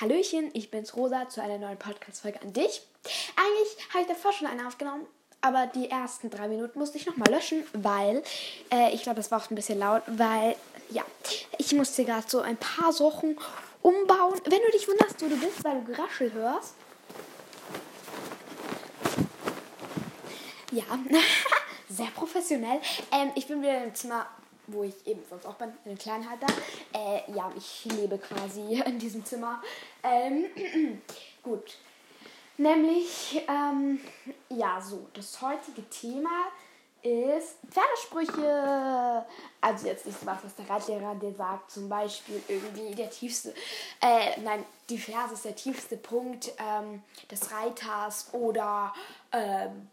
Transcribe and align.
Hallöchen, 0.00 0.50
ich 0.54 0.72
bin's 0.72 0.96
Rosa 0.96 1.28
zu 1.28 1.40
einer 1.40 1.56
neuen 1.56 1.78
Podcast-Folge 1.78 2.42
an 2.42 2.52
dich. 2.52 2.82
Eigentlich 3.36 3.88
habe 3.90 4.00
ich 4.02 4.08
davor 4.08 4.32
schon 4.32 4.48
eine 4.48 4.66
aufgenommen, 4.66 5.06
aber 5.40 5.68
die 5.68 5.88
ersten 5.88 6.30
drei 6.30 6.48
Minuten 6.48 6.80
musste 6.80 6.98
ich 6.98 7.06
nochmal 7.06 7.30
löschen, 7.30 7.64
weil 7.74 8.24
äh, 8.72 8.92
ich 8.92 9.04
glaube, 9.04 9.18
das 9.18 9.30
war 9.30 9.40
auch 9.40 9.48
ein 9.48 9.54
bisschen 9.54 9.78
laut, 9.78 10.02
weil 10.08 10.56
ja, 10.90 11.04
ich 11.58 11.72
musste 11.74 12.04
gerade 12.04 12.28
so 12.28 12.40
ein 12.40 12.56
paar 12.56 12.92
Sachen 12.92 13.38
umbauen. 13.82 14.40
Wenn 14.46 14.62
du 14.62 14.72
dich 14.72 14.88
wunderst, 14.88 15.22
wo 15.22 15.28
du 15.28 15.36
bist, 15.36 15.62
weil 15.62 15.80
du 15.80 15.92
Geraschel 15.92 16.32
hörst. 16.32 16.74
Ja, 20.72 20.82
sehr 21.88 22.10
professionell. 22.16 22.80
Ähm, 23.12 23.30
ich 23.36 23.46
bin 23.46 23.62
wieder 23.62 23.84
im 23.84 23.94
Zimmer 23.94 24.26
wo 24.66 24.82
ich 24.82 25.06
eben 25.06 25.22
sonst 25.28 25.46
auch 25.46 25.60
in 25.60 25.72
einem 25.84 25.98
kleinen 25.98 26.28
Halter. 26.28 26.46
Äh, 26.92 27.32
ja, 27.32 27.50
ich 27.56 27.84
lebe 27.86 28.18
quasi 28.18 28.82
in 28.86 28.98
diesem 28.98 29.24
Zimmer. 29.24 29.62
Ähm, 30.02 30.46
gut. 31.42 31.78
Nämlich, 32.56 33.42
ähm, 33.48 34.00
ja, 34.48 34.80
so, 34.80 35.08
das 35.12 35.40
heutige 35.42 35.88
Thema 35.90 36.46
ist 37.04 37.58
Pferdesprüche. 37.68 39.26
Also 39.60 39.86
jetzt 39.86 40.06
nicht 40.06 40.24
was, 40.24 40.38
was 40.42 40.54
der 40.54 40.70
Reitlehrer 40.70 41.14
dir 41.16 41.34
sagt, 41.34 41.70
zum 41.70 41.88
Beispiel 41.88 42.42
irgendwie 42.48 42.94
der 42.94 43.10
tiefste, 43.10 43.54
äh, 44.00 44.40
nein, 44.40 44.64
die 44.88 44.98
Ferse 44.98 45.34
ist 45.34 45.44
der 45.44 45.54
tiefste 45.54 45.96
Punkt 45.96 46.52
ähm, 46.58 47.02
des 47.30 47.52
Reiters 47.52 48.28
oder, 48.32 48.94
ähm, 49.32 49.88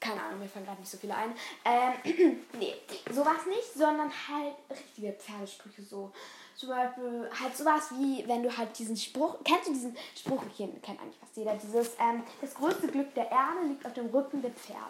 keine 0.00 0.22
Ahnung, 0.22 0.40
mir 0.40 0.48
fallen 0.48 0.64
gerade 0.64 0.80
nicht 0.80 0.90
so 0.90 0.96
viele 0.98 1.14
ein. 1.14 1.34
Ähm, 1.64 2.38
nee, 2.58 2.74
sowas 3.12 3.46
nicht, 3.46 3.74
sondern 3.74 4.10
halt 4.28 4.54
richtige 4.70 5.12
Pferdesprüche 5.12 5.82
so. 5.82 6.10
Zum 6.56 6.70
Beispiel 6.70 7.30
halt 7.38 7.56
sowas 7.56 7.90
wie, 7.92 8.26
wenn 8.26 8.42
du 8.42 8.54
halt 8.54 8.78
diesen 8.78 8.96
Spruch, 8.96 9.36
kennst 9.44 9.68
du 9.68 9.72
diesen 9.72 9.96
Spruch, 10.14 10.42
hier 10.54 10.68
kennt 10.82 11.00
eigentlich 11.00 11.18
fast 11.18 11.36
jeder, 11.36 11.54
dieses, 11.54 11.92
ähm, 11.98 12.22
das 12.40 12.54
größte 12.54 12.88
Glück 12.88 13.14
der 13.14 13.30
Erde 13.30 13.66
liegt 13.68 13.86
auf 13.86 13.94
dem 13.94 14.06
Rücken 14.06 14.42
der 14.42 14.50
Pferde. 14.50 14.80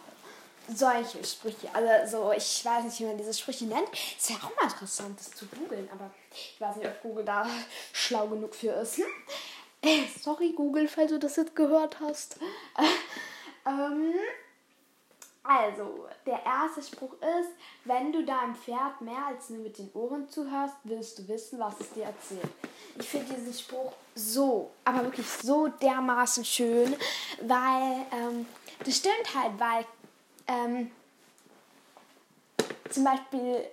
Solche 0.72 1.24
Sprüche, 1.24 1.68
also 1.72 2.18
so, 2.18 2.32
ich 2.32 2.64
weiß 2.64 2.84
nicht, 2.84 3.00
wie 3.00 3.04
man 3.04 3.18
diese 3.18 3.34
Sprüche 3.34 3.64
nennt. 3.66 3.88
Ist 3.92 4.30
ja 4.30 4.36
auch 4.36 4.54
mal 4.56 4.70
interessant, 4.70 5.18
das 5.18 5.30
zu 5.30 5.46
googeln, 5.46 5.88
aber 5.92 6.10
ich 6.32 6.60
weiß 6.60 6.76
nicht, 6.76 6.86
ob 6.86 7.02
Google 7.02 7.24
da 7.24 7.48
schlau 7.92 8.28
genug 8.28 8.54
für 8.54 8.72
ist. 8.72 8.98
Hm? 8.98 9.04
Äh, 9.82 10.02
sorry, 10.20 10.52
Google, 10.52 10.86
falls 10.88 11.10
du 11.10 11.18
das 11.18 11.36
jetzt 11.36 11.56
gehört 11.56 11.98
hast. 12.00 12.38
ähm, 13.66 14.12
also, 15.42 16.06
der 16.26 16.44
erste 16.44 16.82
Spruch 16.82 17.14
ist, 17.14 17.50
wenn 17.84 18.12
du 18.12 18.24
deinem 18.24 18.54
Pferd 18.54 19.00
mehr 19.00 19.26
als 19.26 19.48
nur 19.48 19.62
mit 19.62 19.78
den 19.78 19.90
Ohren 19.94 20.28
zuhörst, 20.28 20.74
willst 20.84 21.18
du 21.18 21.28
wissen, 21.28 21.58
was 21.58 21.80
es 21.80 21.90
dir 21.92 22.04
erzählt. 22.04 22.50
Ich 22.98 23.08
finde 23.08 23.34
diesen 23.34 23.54
Spruch 23.54 23.92
so, 24.14 24.70
aber 24.84 25.04
wirklich 25.04 25.26
so 25.26 25.68
dermaßen 25.68 26.44
schön, 26.44 26.94
weil 27.40 28.06
ähm, 28.12 28.46
das 28.84 28.96
stimmt 28.96 29.34
halt, 29.34 29.58
weil 29.58 29.86
ähm, 30.46 30.90
zum 32.90 33.04
Beispiel 33.04 33.64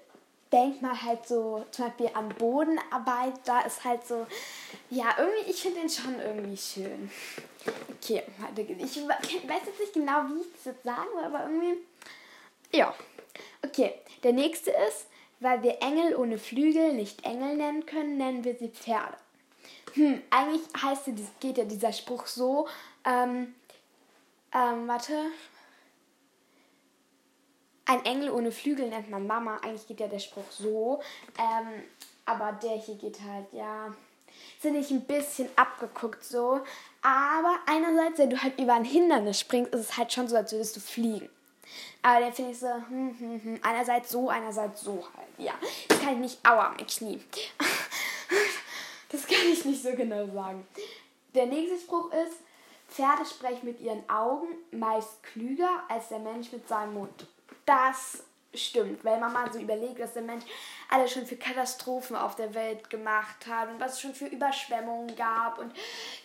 denkt 0.52 0.82
man 0.82 1.02
halt 1.02 1.28
so, 1.28 1.66
zum 1.72 1.86
Beispiel 1.86 2.10
an 2.14 2.30
Bodenarbeit, 2.30 3.34
da 3.46 3.62
ist 3.62 3.84
halt 3.84 4.06
so, 4.08 4.26
ja, 4.90 5.16
irgendwie, 5.18 5.52
ich 5.52 5.62
finde 5.62 5.82
den 5.82 5.90
schon 5.90 6.20
irgendwie 6.20 6.58
schön. 6.58 7.12
Okay. 7.98 8.24
Ich 8.80 8.98
weiß 9.08 9.62
jetzt 9.66 9.80
nicht 9.80 9.94
genau, 9.94 10.24
wie 10.30 10.42
ich 10.42 10.54
das 10.54 10.66
jetzt 10.66 10.84
sagen 10.84 11.08
will, 11.16 11.26
aber 11.26 11.44
irgendwie. 11.44 11.78
Ja. 12.72 12.94
Okay, 13.66 13.94
der 14.24 14.34
nächste 14.34 14.72
ist, 14.72 15.08
weil 15.40 15.62
wir 15.64 15.82
Engel 15.82 16.16
ohne 16.16 16.38
Flügel 16.38 16.94
nicht 16.94 17.26
Engel 17.26 17.56
nennen 17.56 17.86
können, 17.86 18.18
nennen 18.18 18.44
wir 18.44 18.56
sie 18.56 18.70
Pferde. 18.70 19.18
Hm, 19.94 20.22
eigentlich 20.30 20.62
heißt, 20.82 21.10
geht 21.40 21.58
ja 21.58 21.66
dieser 21.66 21.92
Spruch 21.92 22.28
so, 22.28 22.68
ähm, 23.06 23.56
ähm, 24.54 24.88
warte. 24.88 25.14
Ein 27.88 28.04
Engel 28.06 28.30
ohne 28.32 28.52
Flügel 28.52 28.90
nennt 28.90 29.10
man 29.10 29.26
Mama. 29.26 29.58
Eigentlich 29.64 29.88
geht 29.88 30.02
ja 30.02 30.08
der 30.08 30.20
Spruch 30.20 30.52
so. 30.52 31.02
Ähm, 31.38 31.84
aber 32.26 32.52
der 32.62 32.78
hier 32.78 32.96
geht 32.96 33.22
halt, 33.22 33.46
ja, 33.54 33.94
sind 34.60 34.76
ich 34.76 34.92
ein 34.92 35.06
bisschen 35.06 35.48
abgeguckt 35.56 36.24
so. 36.24 36.60
Aber 37.02 37.60
einerseits, 37.66 38.20
wenn 38.20 38.30
du 38.30 38.42
halt 38.42 38.60
über 38.60 38.74
ein 38.74 38.84
Hindernis 38.84 39.40
springst, 39.40 39.74
ist 39.74 39.90
es 39.90 39.98
halt 39.98 40.12
schon 40.12 40.28
so, 40.28 40.36
als 40.36 40.52
würdest 40.52 40.76
du 40.76 40.82
fliegen. 40.82 41.30
Aber 42.02 42.20
dann 42.20 42.34
finde 42.34 42.52
ich 42.52 42.60
so, 42.60 42.68
hm, 42.68 43.16
hm, 43.18 43.44
hm, 43.44 43.60
einerseits 43.62 44.12
so, 44.12 44.30
einerseits 44.30 44.82
so 44.82 45.08
halt. 45.16 45.28
Ja, 45.38 45.54
das 45.88 46.00
kann 46.02 46.14
ich 46.14 46.20
nicht, 46.20 46.46
aua, 46.46 46.74
mein 46.78 46.88
Knie. 46.88 47.22
das 49.10 49.26
kann 49.26 49.48
ich 49.52 49.64
nicht 49.64 49.82
so 49.82 49.94
genau 49.94 50.26
sagen. 50.28 50.68
Der 51.34 51.46
nächste 51.46 51.78
Spruch 51.78 52.12
ist, 52.12 52.38
Pferde 52.90 53.26
sprechen 53.26 53.66
mit 53.66 53.80
ihren 53.80 54.10
Augen 54.10 54.48
meist 54.72 55.22
klüger 55.24 55.84
als 55.90 56.10
der 56.10 56.20
Mensch 56.20 56.52
mit 56.52 56.68
seinem 56.68 56.94
Mund. 56.94 57.28
Das 57.68 58.24
stimmt, 58.54 59.04
weil 59.04 59.20
man 59.20 59.34
mal 59.34 59.52
so 59.52 59.60
überlegt, 59.60 60.00
was 60.00 60.14
der 60.14 60.22
Mensch 60.22 60.46
alles 60.90 61.12
schon 61.12 61.26
für 61.26 61.36
Katastrophen 61.36 62.16
auf 62.16 62.36
der 62.36 62.54
Welt 62.54 62.90
gemacht 62.90 63.46
hat 63.46 63.70
und 63.70 63.80
was 63.80 63.94
es 63.94 64.02
schon 64.02 64.16
für 64.16 64.28
Überschwemmungen 64.28 65.16
gab 65.16 65.60
und 65.60 65.74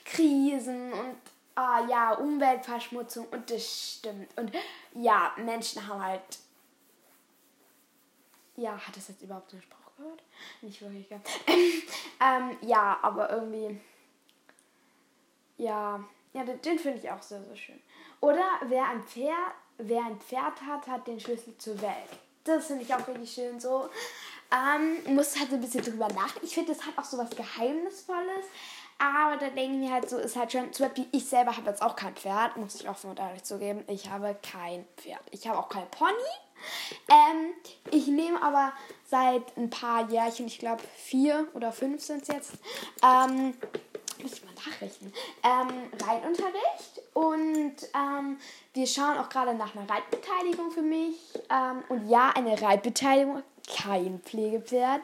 Krisen 0.05 0.93
und 0.93 1.17
ah, 1.57 1.85
ja, 1.89 2.13
Umweltverschmutzung 2.15 3.27
und 3.27 3.51
das 3.51 3.97
stimmt. 3.99 4.39
Und 4.39 4.53
ja, 4.95 5.33
Menschen 5.37 5.87
haben 5.87 6.03
halt. 6.03 6.23
Ja, 8.57 8.79
hat 8.79 8.97
das 8.97 9.09
jetzt 9.09 9.23
überhaupt 9.23 9.51
den 9.53 9.63
Spruch 9.63 9.97
gehört? 9.97 10.23
Nicht 10.61 10.81
wirklich, 10.81 11.09
gell? 11.09 11.21
ähm, 12.21 12.57
ja, 12.61 12.99
aber 13.03 13.31
irgendwie. 13.31 13.81
Ja, 15.59 16.05
ja, 16.33 16.45
den, 16.45 16.61
den 16.63 16.79
finde 16.79 16.99
ich 16.99 17.11
auch 17.11 17.23
sehr, 17.23 17.43
sehr 17.43 17.57
schön. 17.57 17.83
Oder 18.21 18.45
wer 18.67 18.87
ein 18.89 19.03
Pferd, 19.03 19.55
wer 19.89 20.05
ein 20.05 20.21
Pferd 20.21 20.61
hat, 20.67 20.87
hat 20.87 21.07
den 21.07 21.21
Schlüssel 21.21 21.57
zur 21.59 21.81
Welt. 21.81 21.93
Das 22.45 22.67
finde 22.67 22.83
ich 22.83 22.95
auch 22.95 23.07
richtig 23.07 23.33
schön 23.33 23.61
so. 23.61 23.89
Ähm, 24.51 25.15
muss 25.15 25.39
halt 25.39 25.51
so 25.51 25.57
ein 25.57 25.61
bisschen 25.61 25.83
drüber 25.83 26.09
nachdenken. 26.09 26.47
Ich 26.47 26.55
finde, 26.55 26.75
das 26.75 26.85
hat 26.85 26.99
auch 26.99 27.05
so 27.05 27.17
was 27.17 27.31
Geheimnisvolles. 27.31 28.47
Aber 28.99 29.37
da 29.37 29.49
denke 29.49 29.75
ich 29.75 29.81
mir 29.81 29.93
halt 29.93 30.09
so, 30.09 30.19
ist 30.19 30.37
halt 30.37 30.53
schon, 30.53 30.73
zum 30.73 30.87
Beispiel 30.87 31.07
ich 31.11 31.25
selber 31.27 31.57
habe 31.57 31.69
jetzt 31.69 31.83
auch 31.83 31.97
kein 31.97 32.15
Pferd, 32.15 32.57
muss 32.57 32.77
ich 32.77 32.89
auch 32.89 32.97
so 32.97 33.13
ehrlich 33.13 33.43
zugeben. 33.43 33.83
Ich 33.89 34.09
habe 34.11 34.37
kein 34.43 34.85
Pferd. 34.97 35.23
Ich 35.31 35.49
habe 35.49 35.59
auch 35.59 35.69
kein 35.69 35.91
Pony. 35.91 36.13
Ähm, 37.09 37.53
ich 37.91 38.07
nehme 38.07 38.41
aber 38.43 38.73
seit 39.11 39.57
ein 39.57 39.71
paar 39.71 40.09
Jährchen, 40.09 40.47
ich 40.47 40.59
glaube 40.59 40.83
vier 40.97 41.49
oder 41.55 41.73
fünf 41.73 42.03
sind 42.03 42.23
es 42.23 42.29
jetzt, 42.29 42.53
ähm, 43.03 43.55
muss 44.23 44.35
ich 44.35 44.45
mal 44.45 44.55
nachrechnen, 44.55 45.13
ähm, 45.43 45.91
Reitunterricht 46.07 47.02
und 47.15 47.75
ähm, 47.95 48.39
wir 48.73 48.87
schauen 48.87 49.19
auch 49.19 49.29
gerade 49.29 49.55
nach 49.55 49.75
einer 49.75 49.89
Reitbeteiligung 49.89 50.71
für 50.71 50.83
mich. 50.83 51.17
Ähm, 51.51 51.83
und 51.89 52.09
ja, 52.09 52.31
eine 52.31 52.61
Reitbeteiligung, 52.61 53.43
kein 53.69 54.21
Pflegepferd. 54.21 55.03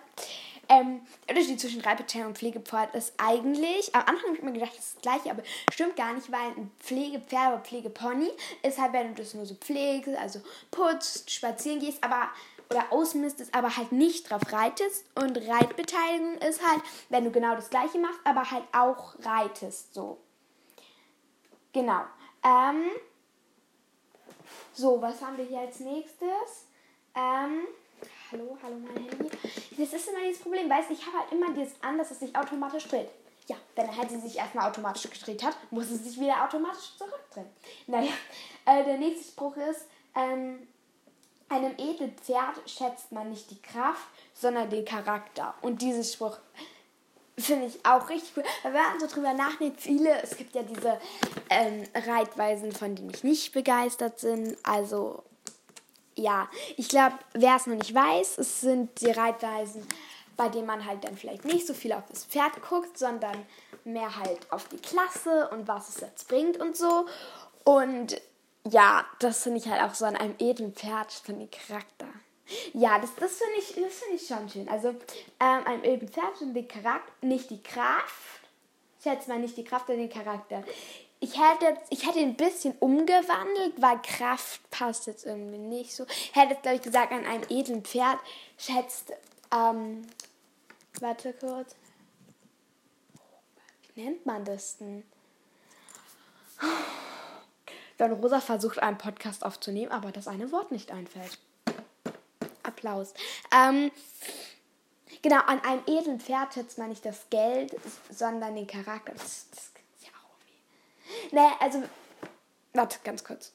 Ähm, 0.71 1.01
der 1.27 1.37
Unterschied 1.37 1.61
zwischen 1.61 1.81
Reitbeteiligung 1.81 2.33
und 2.33 2.39
Pflegepferd 2.39 2.95
ist 2.95 3.15
eigentlich, 3.17 3.95
am 3.95 4.03
Anfang 4.03 4.29
habe 4.29 4.37
ich 4.37 4.43
mir 4.43 4.53
gedacht, 4.53 4.73
das 4.77 4.85
ist 4.85 4.95
das 4.97 5.03
gleiche, 5.03 5.31
aber 5.31 5.43
stimmt 5.73 5.97
gar 5.97 6.13
nicht, 6.13 6.31
weil 6.31 6.51
ein 6.57 6.71
Pflegepferd 6.81 7.53
oder 7.55 7.61
Pflegepony 7.63 8.31
ist 8.63 8.79
halt, 8.79 8.93
wenn 8.93 9.15
du 9.15 9.23
das 9.23 9.35
nur 9.35 9.47
so 9.47 9.55
pflegst, 9.55 10.15
also 10.17 10.41
putzt, 10.71 11.31
spazieren 11.31 11.81
gehst, 11.81 12.03
aber 12.05 12.29
oder 12.71 12.93
ausmistest, 12.93 13.55
aber 13.55 13.75
halt 13.77 13.93
nicht 13.93 14.31
drauf 14.31 14.43
reitest. 14.53 15.07
Und 15.15 15.39
Reitbeteiligung 15.39 16.37
ist 16.39 16.61
halt, 16.67 16.83
wenn 17.09 17.25
du 17.25 17.31
genau 17.31 17.55
das 17.55 17.71
gleiche 17.71 17.99
machst, 17.99 18.21
aber 18.25 18.51
halt 18.51 18.65
auch 18.73 19.15
reitest. 19.25 19.95
So. 19.95 20.19
Genau. 21.79 22.01
Ähm, 22.43 22.91
so, 24.75 25.01
was 25.01 25.23
haben 25.23 25.37
wir 25.37 25.45
hier 25.45 25.61
als 25.61 25.79
nächstes? 25.79 26.67
Ähm, 27.15 27.69
hallo, 28.33 28.59
hallo 28.61 28.75
mein 28.81 29.05
Handy. 29.05 29.31
Das 29.79 29.93
ist 29.93 30.09
immer 30.09 30.19
dieses 30.27 30.43
Problem, 30.43 30.69
weißt 30.69 30.91
du, 30.91 30.95
ich 30.95 31.07
habe 31.07 31.19
halt 31.19 31.31
immer 31.31 31.53
dieses 31.53 31.81
an, 31.81 31.97
dass 31.97 32.11
es 32.11 32.19
sich 32.19 32.37
automatisch 32.37 32.89
dreht. 32.89 33.09
Ja, 33.47 33.55
wenn 33.77 33.97
halt 33.97 34.11
sich 34.11 34.37
erstmal 34.37 34.69
automatisch 34.69 35.09
gedreht 35.09 35.45
hat, 35.45 35.57
muss 35.71 35.89
es 35.89 36.03
sich 36.03 36.19
wieder 36.19 36.45
automatisch 36.45 36.97
zurückdrehen. 36.99 37.47
Naja, 37.87 38.11
äh, 38.67 38.83
der 38.83 38.99
nächste 38.99 39.29
Spruch 39.29 39.57
ist, 39.57 39.87
ähm, 40.17 40.67
einem 41.49 41.75
edlen 41.79 42.13
Pferd 42.19 42.69
schätzt 42.69 43.13
man 43.13 43.31
nicht 43.31 43.53
die 43.53 43.63
Kraft, 43.63 44.09
sondern 44.35 44.69
den 44.69 44.85
Charakter. 44.85 45.55
Und 45.63 45.81
diesen 45.81 46.03
Spruch 46.03 46.39
finde 47.39 47.67
ich 47.67 47.85
auch 47.85 48.09
richtig 48.09 48.33
cool. 48.37 48.45
Wenn 48.63 48.73
man 48.73 49.01
so 49.01 49.07
drüber 49.07 49.33
nachdenkt, 49.33 49.81
viele, 49.81 50.23
es 50.23 50.37
gibt 50.37 50.55
ja 50.55 50.63
diese 50.63 50.99
ähm, 51.51 51.85
Reitweisen, 51.95 52.73
von 52.73 52.95
denen 52.95 53.11
ich 53.11 53.25
nicht 53.25 53.53
begeistert 53.53 54.21
bin. 54.21 54.57
Also, 54.63 55.23
ja, 56.15 56.49
ich 56.77 56.89
glaube, 56.89 57.17
wer 57.35 57.57
es 57.57 57.67
noch 57.67 57.77
nicht 57.77 57.95
weiß, 57.95 58.39
es 58.39 58.61
sind 58.61 59.01
die 59.01 59.11
Reitweisen, 59.11 59.87
bei 60.37 60.49
denen 60.49 60.67
man 60.67 60.85
halt 60.85 61.05
dann 61.05 61.17
vielleicht 61.17 61.45
nicht 61.45 61.67
so 61.67 61.75
viel 61.75 61.93
auf 61.93 62.05
das 62.09 62.25
Pferd 62.25 62.63
guckt, 62.69 62.99
sondern 62.99 63.47
mehr 63.85 64.17
halt 64.17 64.51
auf 64.51 64.69
die 64.69 64.79
Klasse 64.79 65.49
und 65.51 65.67
was 65.67 65.89
es 65.89 66.01
jetzt 66.01 66.29
bringt 66.29 66.59
und 66.59 66.77
so. 66.77 67.07
Und 67.65 68.21
ja, 68.69 69.05
das 69.19 69.43
finde 69.43 69.59
ich 69.59 69.69
halt 69.69 69.83
auch 69.83 69.95
so 69.95 70.05
an 70.05 70.17
einem 70.17 70.35
edlen 70.39 70.75
Pferd 70.75 71.13
von 71.13 71.39
dem 71.39 71.51
Charakter. 71.51 72.08
Ja, 72.73 72.99
das, 72.99 73.15
das 73.17 73.37
finde 73.37 73.59
ich, 73.59 73.67
find 73.67 74.15
ich 74.15 74.27
schon 74.27 74.49
schön. 74.49 74.69
Also, 74.69 74.89
ähm, 74.89 75.67
einem 75.67 75.85
edlen 75.85 76.09
Pferd 76.09 76.37
von 76.39 76.55
dem 76.55 76.67
Charakter, 76.67 77.13
nicht 77.21 77.51
die 77.51 77.63
Kraft, 77.63 78.41
schätzt 79.03 79.29
man 79.29 79.41
nicht 79.41 79.57
die 79.57 79.65
Kraft 79.65 79.89
oder 79.89 79.99
den 79.99 80.11
Charakter. 80.11 80.65
Ich 81.21 81.37
hätte, 81.37 81.77
ich 81.91 82.07
hätte 82.07 82.21
ein 82.21 82.37
bisschen 82.37 82.75
umgewandelt, 82.79 83.75
weil 83.81 84.01
Kraft 84.03 84.71
passt 84.71 85.09
jetzt 85.09 85.27
irgendwie 85.27 85.59
nicht 85.59 85.93
so. 85.93 86.07
Ich 86.09 86.35
hätte 86.35 86.53
jetzt, 86.53 86.63
glaube 86.63 86.77
ich, 86.77 86.83
gesagt, 86.83 87.13
an 87.13 87.27
einem 87.27 87.45
edlen 87.49 87.85
Pferd 87.85 88.19
schätzt, 88.57 89.13
ähm, 89.53 90.07
warte 91.01 91.33
kurz. 91.33 91.75
Wie 93.95 94.05
nennt 94.05 94.25
man 94.25 94.45
das 94.45 94.77
denn? 94.77 95.03
Don 97.99 98.13
Rosa 98.13 98.41
versucht, 98.41 98.79
einen 98.79 98.97
Podcast 98.97 99.45
aufzunehmen, 99.45 99.91
aber 99.91 100.13
das 100.13 100.29
eine 100.29 100.53
Wort 100.53 100.71
nicht 100.71 100.93
einfällt. 100.93 101.39
Applaus. 102.69 103.15
Ähm, 103.53 103.91
genau, 105.23 105.41
an 105.47 105.61
einem 105.65 105.83
edlen 105.87 106.21
Pferd 106.21 106.55
schätzt 106.55 106.79
man 106.79 106.91
nicht 106.91 107.05
das 107.05 107.29
Geld, 107.31 107.75
sondern 108.11 108.55
den 108.55 108.67
Charakter. 108.67 109.13
Das, 109.13 109.49
das 109.51 109.65
ist 109.65 109.73
ja 110.03 110.11
auch 110.11 110.37
irgendwie. 110.39 111.37
Nee, 111.37 111.55
also, 111.61 111.83
warte, 112.73 112.99
ganz 113.05 113.25
kurz. 113.25 113.53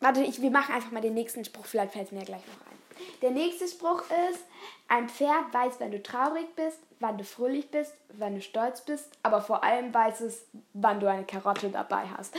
Warte, 0.00 0.22
ich, 0.22 0.40
wir 0.42 0.50
machen 0.50 0.74
einfach 0.74 0.90
mal 0.90 1.00
den 1.00 1.14
nächsten 1.14 1.44
Spruch, 1.44 1.66
vielleicht 1.66 1.92
fällt 1.92 2.06
es 2.06 2.12
mir 2.12 2.24
gleich 2.24 2.46
noch 2.46 2.70
ein. 2.70 2.76
Der 3.22 3.30
nächste 3.30 3.66
Spruch 3.68 4.02
ist, 4.30 4.44
ein 4.88 5.08
Pferd 5.08 5.52
weiß, 5.52 5.80
wenn 5.80 5.90
du 5.90 6.02
traurig 6.02 6.46
bist, 6.54 6.78
wann 7.00 7.18
du 7.18 7.24
fröhlich 7.24 7.70
bist, 7.70 7.92
wann 8.14 8.34
du 8.34 8.40
stolz 8.40 8.82
bist, 8.82 9.10
aber 9.22 9.42
vor 9.42 9.64
allem 9.64 9.92
weiß 9.92 10.20
es, 10.20 10.46
wann 10.72 11.00
du 11.00 11.10
eine 11.10 11.24
Karotte 11.24 11.70
dabei 11.70 12.04
hast. 12.16 12.34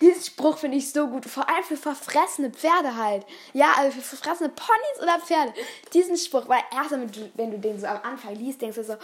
Diesen 0.00 0.22
Spruch 0.22 0.58
finde 0.58 0.76
ich 0.76 0.92
so 0.92 1.08
gut. 1.08 1.24
Vor 1.24 1.48
allem 1.48 1.64
für 1.64 1.76
verfressene 1.76 2.50
Pferde 2.50 2.96
halt. 2.96 3.26
Ja, 3.52 3.72
also 3.76 3.92
für 3.92 4.16
verfressene 4.16 4.50
Ponys 4.50 5.02
oder 5.02 5.18
Pferde. 5.18 5.52
Diesen 5.92 6.16
Spruch, 6.16 6.48
weil 6.48 6.62
erst 6.72 6.92
wenn 7.34 7.50
du 7.50 7.58
den 7.58 7.80
so 7.80 7.86
am 7.86 8.00
Anfang 8.02 8.34
liest, 8.34 8.62
denkst 8.62 8.76
du 8.76 8.84
so, 8.84 8.96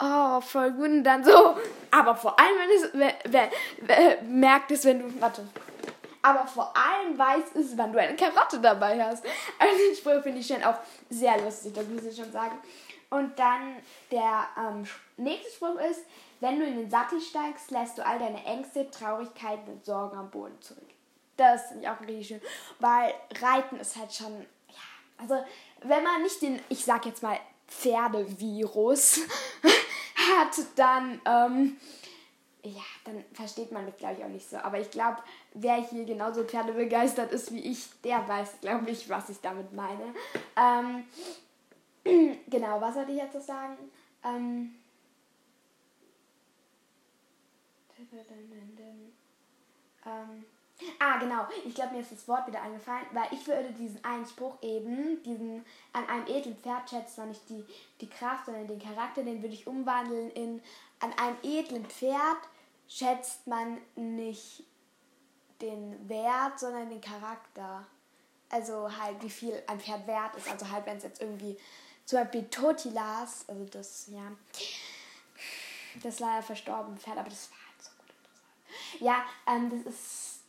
oh, 0.00 0.40
voll 0.40 0.70
gut 0.72 0.88
und 0.88 1.04
dann 1.04 1.22
so. 1.22 1.56
Aber 1.90 2.16
vor 2.16 2.38
allem, 2.38 2.54
wenn 2.58 2.76
es, 2.76 3.22
wenn, 3.32 3.50
wenn, 3.86 4.40
merkt 4.40 4.70
es, 4.70 4.84
wenn 4.84 5.00
du, 5.00 5.20
warte. 5.20 5.46
Aber 6.22 6.46
vor 6.46 6.74
allem 6.76 7.16
weiß 7.16 7.54
es, 7.54 7.76
wann 7.76 7.92
du 7.92 8.00
eine 8.00 8.16
Karotte 8.16 8.58
dabei 8.58 9.02
hast. 9.04 9.24
Also 9.58 9.76
den 9.76 9.96
Spruch 9.96 10.22
finde 10.22 10.40
ich 10.40 10.46
schon 10.46 10.62
auch 10.64 10.78
sehr 11.10 11.40
lustig, 11.40 11.74
das 11.74 11.86
muss 11.86 12.04
ich 12.04 12.16
schon 12.16 12.32
sagen. 12.32 12.58
Und 13.10 13.38
dann 13.38 13.76
der 14.10 14.46
ähm, 14.58 14.84
nächste 15.16 15.50
Spruch 15.52 15.80
ist, 15.90 16.00
wenn 16.40 16.58
du 16.58 16.66
in 16.66 16.76
den 16.76 16.90
Sattel 16.90 17.20
steigst, 17.20 17.70
lässt 17.70 17.98
du 17.98 18.06
all 18.06 18.18
deine 18.18 18.44
Ängste, 18.44 18.90
Traurigkeiten 18.90 19.72
und 19.72 19.84
Sorgen 19.84 20.16
am 20.16 20.30
Boden 20.30 20.60
zurück. 20.60 20.88
Das 21.36 21.68
finde 21.68 21.84
ich 21.84 21.88
auch 21.88 22.00
richtig 22.00 22.26
schön, 22.28 22.40
weil 22.80 23.14
Reiten 23.40 23.78
ist 23.78 23.96
halt 23.96 24.12
schon, 24.12 24.32
ja, 24.68 25.18
also 25.18 25.36
wenn 25.82 26.02
man 26.02 26.22
nicht 26.22 26.42
den, 26.42 26.60
ich 26.68 26.84
sag 26.84 27.06
jetzt 27.06 27.22
mal, 27.22 27.38
Pferdevirus 27.68 29.20
hat, 30.16 30.58
dann, 30.76 31.20
ähm, 31.24 31.76
ja, 32.64 32.82
dann 33.04 33.24
versteht 33.32 33.70
man 33.70 33.86
das, 33.86 33.96
glaube 33.96 34.16
ich, 34.18 34.24
auch 34.24 34.28
nicht 34.28 34.48
so. 34.48 34.56
Aber 34.56 34.80
ich 34.80 34.90
glaube, 34.90 35.18
wer 35.54 35.76
hier 35.76 36.04
genauso 36.04 36.44
pferdebegeistert 36.44 37.30
ist 37.30 37.52
wie 37.52 37.60
ich, 37.60 37.88
der 38.02 38.26
weiß, 38.26 38.60
glaube 38.60 38.90
ich, 38.90 39.08
was 39.08 39.28
ich 39.28 39.40
damit 39.40 39.72
meine. 39.72 40.14
Ähm, 40.56 41.04
genau, 42.48 42.80
was 42.80 42.96
wollte 42.96 43.12
ich 43.12 43.18
jetzt 43.18 43.34
so 43.34 43.40
sagen? 43.40 43.76
Ähm, 44.24 44.74
ähm, 50.06 50.44
ah, 50.98 51.18
genau. 51.18 51.46
Ich 51.64 51.74
glaube, 51.74 51.94
mir 51.94 52.00
ist 52.00 52.12
das 52.12 52.26
Wort 52.28 52.46
wieder 52.46 52.62
eingefallen, 52.62 53.06
weil 53.12 53.28
ich 53.32 53.46
würde 53.46 53.72
diesen 53.72 54.02
einen 54.04 54.26
Spruch 54.26 54.56
eben, 54.62 55.22
diesen 55.22 55.64
an 55.92 56.06
einem 56.08 56.26
edlen 56.26 56.56
Pferd 56.56 56.88
schätzt 56.88 57.18
man 57.18 57.28
nicht 57.28 57.48
die, 57.48 57.64
die 58.00 58.08
Kraft, 58.08 58.46
sondern 58.46 58.66
den 58.66 58.80
Charakter, 58.80 59.22
den 59.22 59.42
würde 59.42 59.54
ich 59.54 59.66
umwandeln 59.66 60.30
in 60.30 60.62
an 61.00 61.12
einem 61.14 61.36
edlen 61.42 61.86
Pferd 61.86 62.38
schätzt 62.88 63.46
man 63.46 63.78
nicht 63.94 64.64
den 65.60 66.08
Wert, 66.08 66.58
sondern 66.58 66.88
den 66.88 67.00
Charakter. 67.00 67.86
Also 68.50 68.90
halt, 68.98 69.22
wie 69.22 69.30
viel 69.30 69.62
ein 69.66 69.78
Pferd 69.78 70.06
wert 70.06 70.34
ist. 70.36 70.50
Also 70.50 70.68
halt, 70.70 70.86
wenn 70.86 70.96
es 70.96 71.02
jetzt 71.04 71.20
irgendwie 71.20 71.56
zum 72.04 72.20
Beispiel 72.20 72.48
Totilas, 72.48 73.44
also 73.48 73.64
das, 73.66 74.08
ja, 74.08 74.32
das 76.02 76.20
leider 76.20 76.42
verstorbene 76.42 76.96
Pferd, 76.96 77.18
aber 77.18 77.28
das 77.28 77.50
war 77.50 77.58
ja, 79.00 79.24
ähm, 79.46 79.70
das 79.70 79.94
ist, 79.94 80.40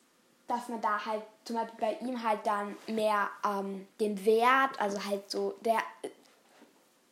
dass 0.48 0.68
man 0.68 0.82
da 0.82 1.06
halt 1.06 1.24
zum 1.46 1.56
Beispiel 1.58 1.80
bei 1.80 1.94
ihm 2.06 2.24
halt 2.24 2.46
dann 2.46 2.76
mehr 2.88 3.30
ähm, 3.46 3.88
den 4.00 4.26
Wert, 4.26 4.80
also 4.80 5.04
halt 5.06 5.30
so, 5.30 5.56
der 5.62 5.80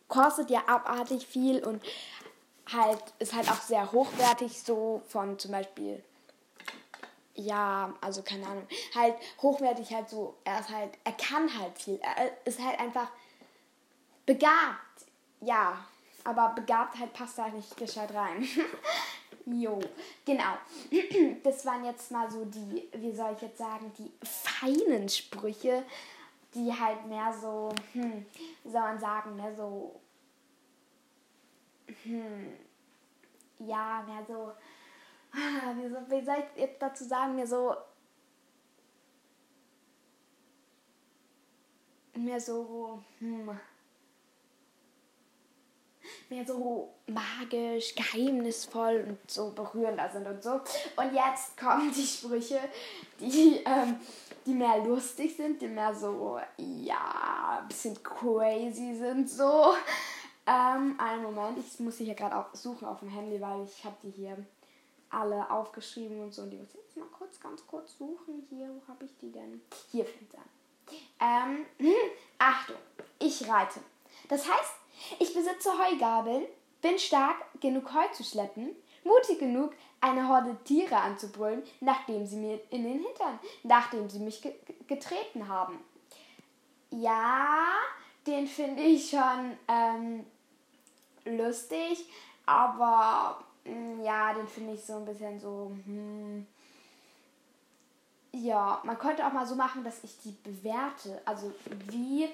kostet 0.08 0.50
ja 0.50 0.64
abartig 0.68 1.28
viel 1.28 1.64
und 1.64 1.84
halt 2.72 3.02
ist 3.20 3.34
halt 3.34 3.50
auch 3.50 3.62
sehr 3.62 3.92
hochwertig 3.92 4.62
so 4.62 5.02
von 5.08 5.38
zum 5.40 5.52
Beispiel 5.52 6.04
ja, 7.38 7.94
also 8.02 8.24
keine 8.24 8.48
Ahnung, 8.48 8.68
halt 8.96 9.16
hochwertig 9.42 9.94
halt 9.94 10.10
so, 10.10 10.36
er 10.44 10.60
ist 10.60 10.70
halt, 10.70 10.98
er 11.04 11.12
kann 11.14 11.48
halt 11.58 11.78
viel, 11.80 12.00
er 12.02 12.32
ist 12.46 12.60
halt 12.60 12.80
einfach 12.80 13.10
begabt, 14.26 15.06
ja, 15.42 15.86
aber 16.24 16.50
begabt 16.50 16.98
halt 17.00 17.14
passt 17.14 17.38
da 17.38 17.48
nicht 17.50 17.78
gescheit 17.78 18.14
rein. 18.14 18.46
Jo, 19.50 19.80
genau. 20.26 20.58
Das 21.44 21.66
waren 21.66 21.86
jetzt 21.86 22.12
mal 22.12 22.30
so 22.30 22.44
die, 22.46 22.90
wie 22.94 23.16
soll 23.16 23.34
ich 23.34 23.42
jetzt 23.42 23.58
sagen, 23.58 23.92
die 23.98 24.12
feinen 24.26 25.08
Sprüche, 25.08 25.86
die 26.54 26.74
halt 26.74 27.06
mehr 27.06 27.34
so, 27.34 27.70
hm, 27.94 28.26
wie 28.64 28.70
soll 28.70 28.82
man 28.82 29.00
sagen, 29.00 29.36
mehr 29.38 29.56
so, 29.56 30.00
hm, 32.04 32.54
ja, 33.60 34.04
mehr 34.06 34.26
so, 34.28 34.52
wie 35.32 35.90
soll, 35.90 36.06
wie 36.10 36.26
soll 36.26 36.44
ich 36.56 36.62
jetzt 36.62 36.82
dazu 36.82 37.06
sagen, 37.06 37.36
mehr 37.36 37.48
so, 37.48 37.74
mehr 42.16 42.42
so, 42.42 43.02
hm, 43.20 43.58
mehr 46.30 46.46
so 46.46 46.94
magisch, 47.08 47.96
geheimnisvoll 47.96 49.06
und 49.08 49.32
so 49.32 49.52
berührender 49.52 50.10
sind 50.10 50.28
und 50.28 50.44
so. 50.44 50.54
Und 50.96 51.14
jetzt 51.14 51.58
kommen 51.58 51.92
die 51.92 52.06
Sprüche, 52.06 52.60
die, 53.20 53.62
ähm, 53.66 54.00
die 54.46 54.54
mehr 54.54 54.84
lustig 54.84 55.36
sind, 55.36 55.62
die 55.62 55.68
mehr 55.68 55.94
so, 55.94 56.40
ja, 56.58 57.60
ein 57.62 57.68
bisschen 57.68 58.02
crazy 58.04 58.96
sind, 58.96 59.30
so. 59.30 59.74
Ähm, 60.46 60.98
einen 60.98 61.24
Moment, 61.24 61.58
ich 61.58 61.80
muss 61.80 61.98
sie 61.98 62.06
hier 62.06 62.16
gerade 62.16 62.38
auch 62.38 62.54
suchen 62.54 62.88
auf 62.88 63.00
dem 63.00 63.10
Handy, 63.10 63.42
weil 63.42 63.66
ich 63.66 63.84
habe 63.84 63.96
die 64.02 64.12
hier 64.12 64.38
alle 65.10 65.50
aufgeschrieben 65.52 66.22
und 66.22 66.34
so. 66.34 66.44
Und 66.44 66.52
die 66.52 66.58
muss 66.58 66.70
ich 66.70 66.76
jetzt 66.76 66.98
mal 66.98 67.08
kurz, 67.08 67.40
ganz 67.40 67.66
kurz 67.68 67.98
suchen. 67.98 68.46
Hier, 68.50 68.70
wo 68.70 68.82
habe 68.88 69.06
ich 69.06 69.12
die 69.22 69.32
denn? 69.32 69.62
Hier 69.92 70.06
fängt 70.06 70.34
es 70.34 70.40
an. 70.40 70.46
Ähm, 71.20 71.66
Achtung, 72.38 72.78
ich 73.20 73.48
reite. 73.50 73.82
Das 74.30 74.50
heißt, 74.50 74.74
ich 75.20 75.34
besitze 75.34 75.72
Heugabeln, 75.78 76.46
bin 76.82 76.98
stark 77.00 77.38
genug 77.60 77.94
Heu 77.94 78.08
zu 78.14 78.24
schleppen, 78.24 78.76
mutig 79.04 79.40
genug, 79.40 79.74
eine 80.00 80.28
Horde 80.28 80.56
Tiere 80.64 80.98
anzubrüllen, 80.98 81.64
nachdem 81.80 82.26
sie 82.26 82.38
mir 82.38 82.60
in 82.70 82.84
den 82.84 83.00
Hintern, 83.04 83.40
nachdem 83.64 84.10
sie 84.10 84.20
mich 84.20 84.42
ge 84.42 84.54
getreten 84.88 85.48
haben. 85.48 85.80
Ja, 86.92 87.66
den 88.26 88.48
finde 88.48 88.84
ich 88.84 89.10
schon 89.10 89.58
ähm, 89.68 90.26
lustig, 91.26 92.06
aber 92.46 93.44
mh, 93.66 93.74
mm, 93.74 94.04
ja, 94.04 94.34
den 94.34 94.48
finde 94.48 94.74
ich 94.74 94.86
so 94.86 94.98
ein 94.98 95.06
bisschen 95.06 95.40
so. 95.40 95.72
Hm, 95.86 96.46
ja, 98.34 98.82
man 98.84 98.98
könnte 99.00 99.26
auch 99.26 99.34
mal 99.34 99.48
so 99.48 99.56
machen, 99.56 99.84
dass 99.84 100.04
ich 100.04 100.20
die 100.20 100.36
bewerte. 100.44 101.22
Also 101.26 101.52
wie 101.88 102.30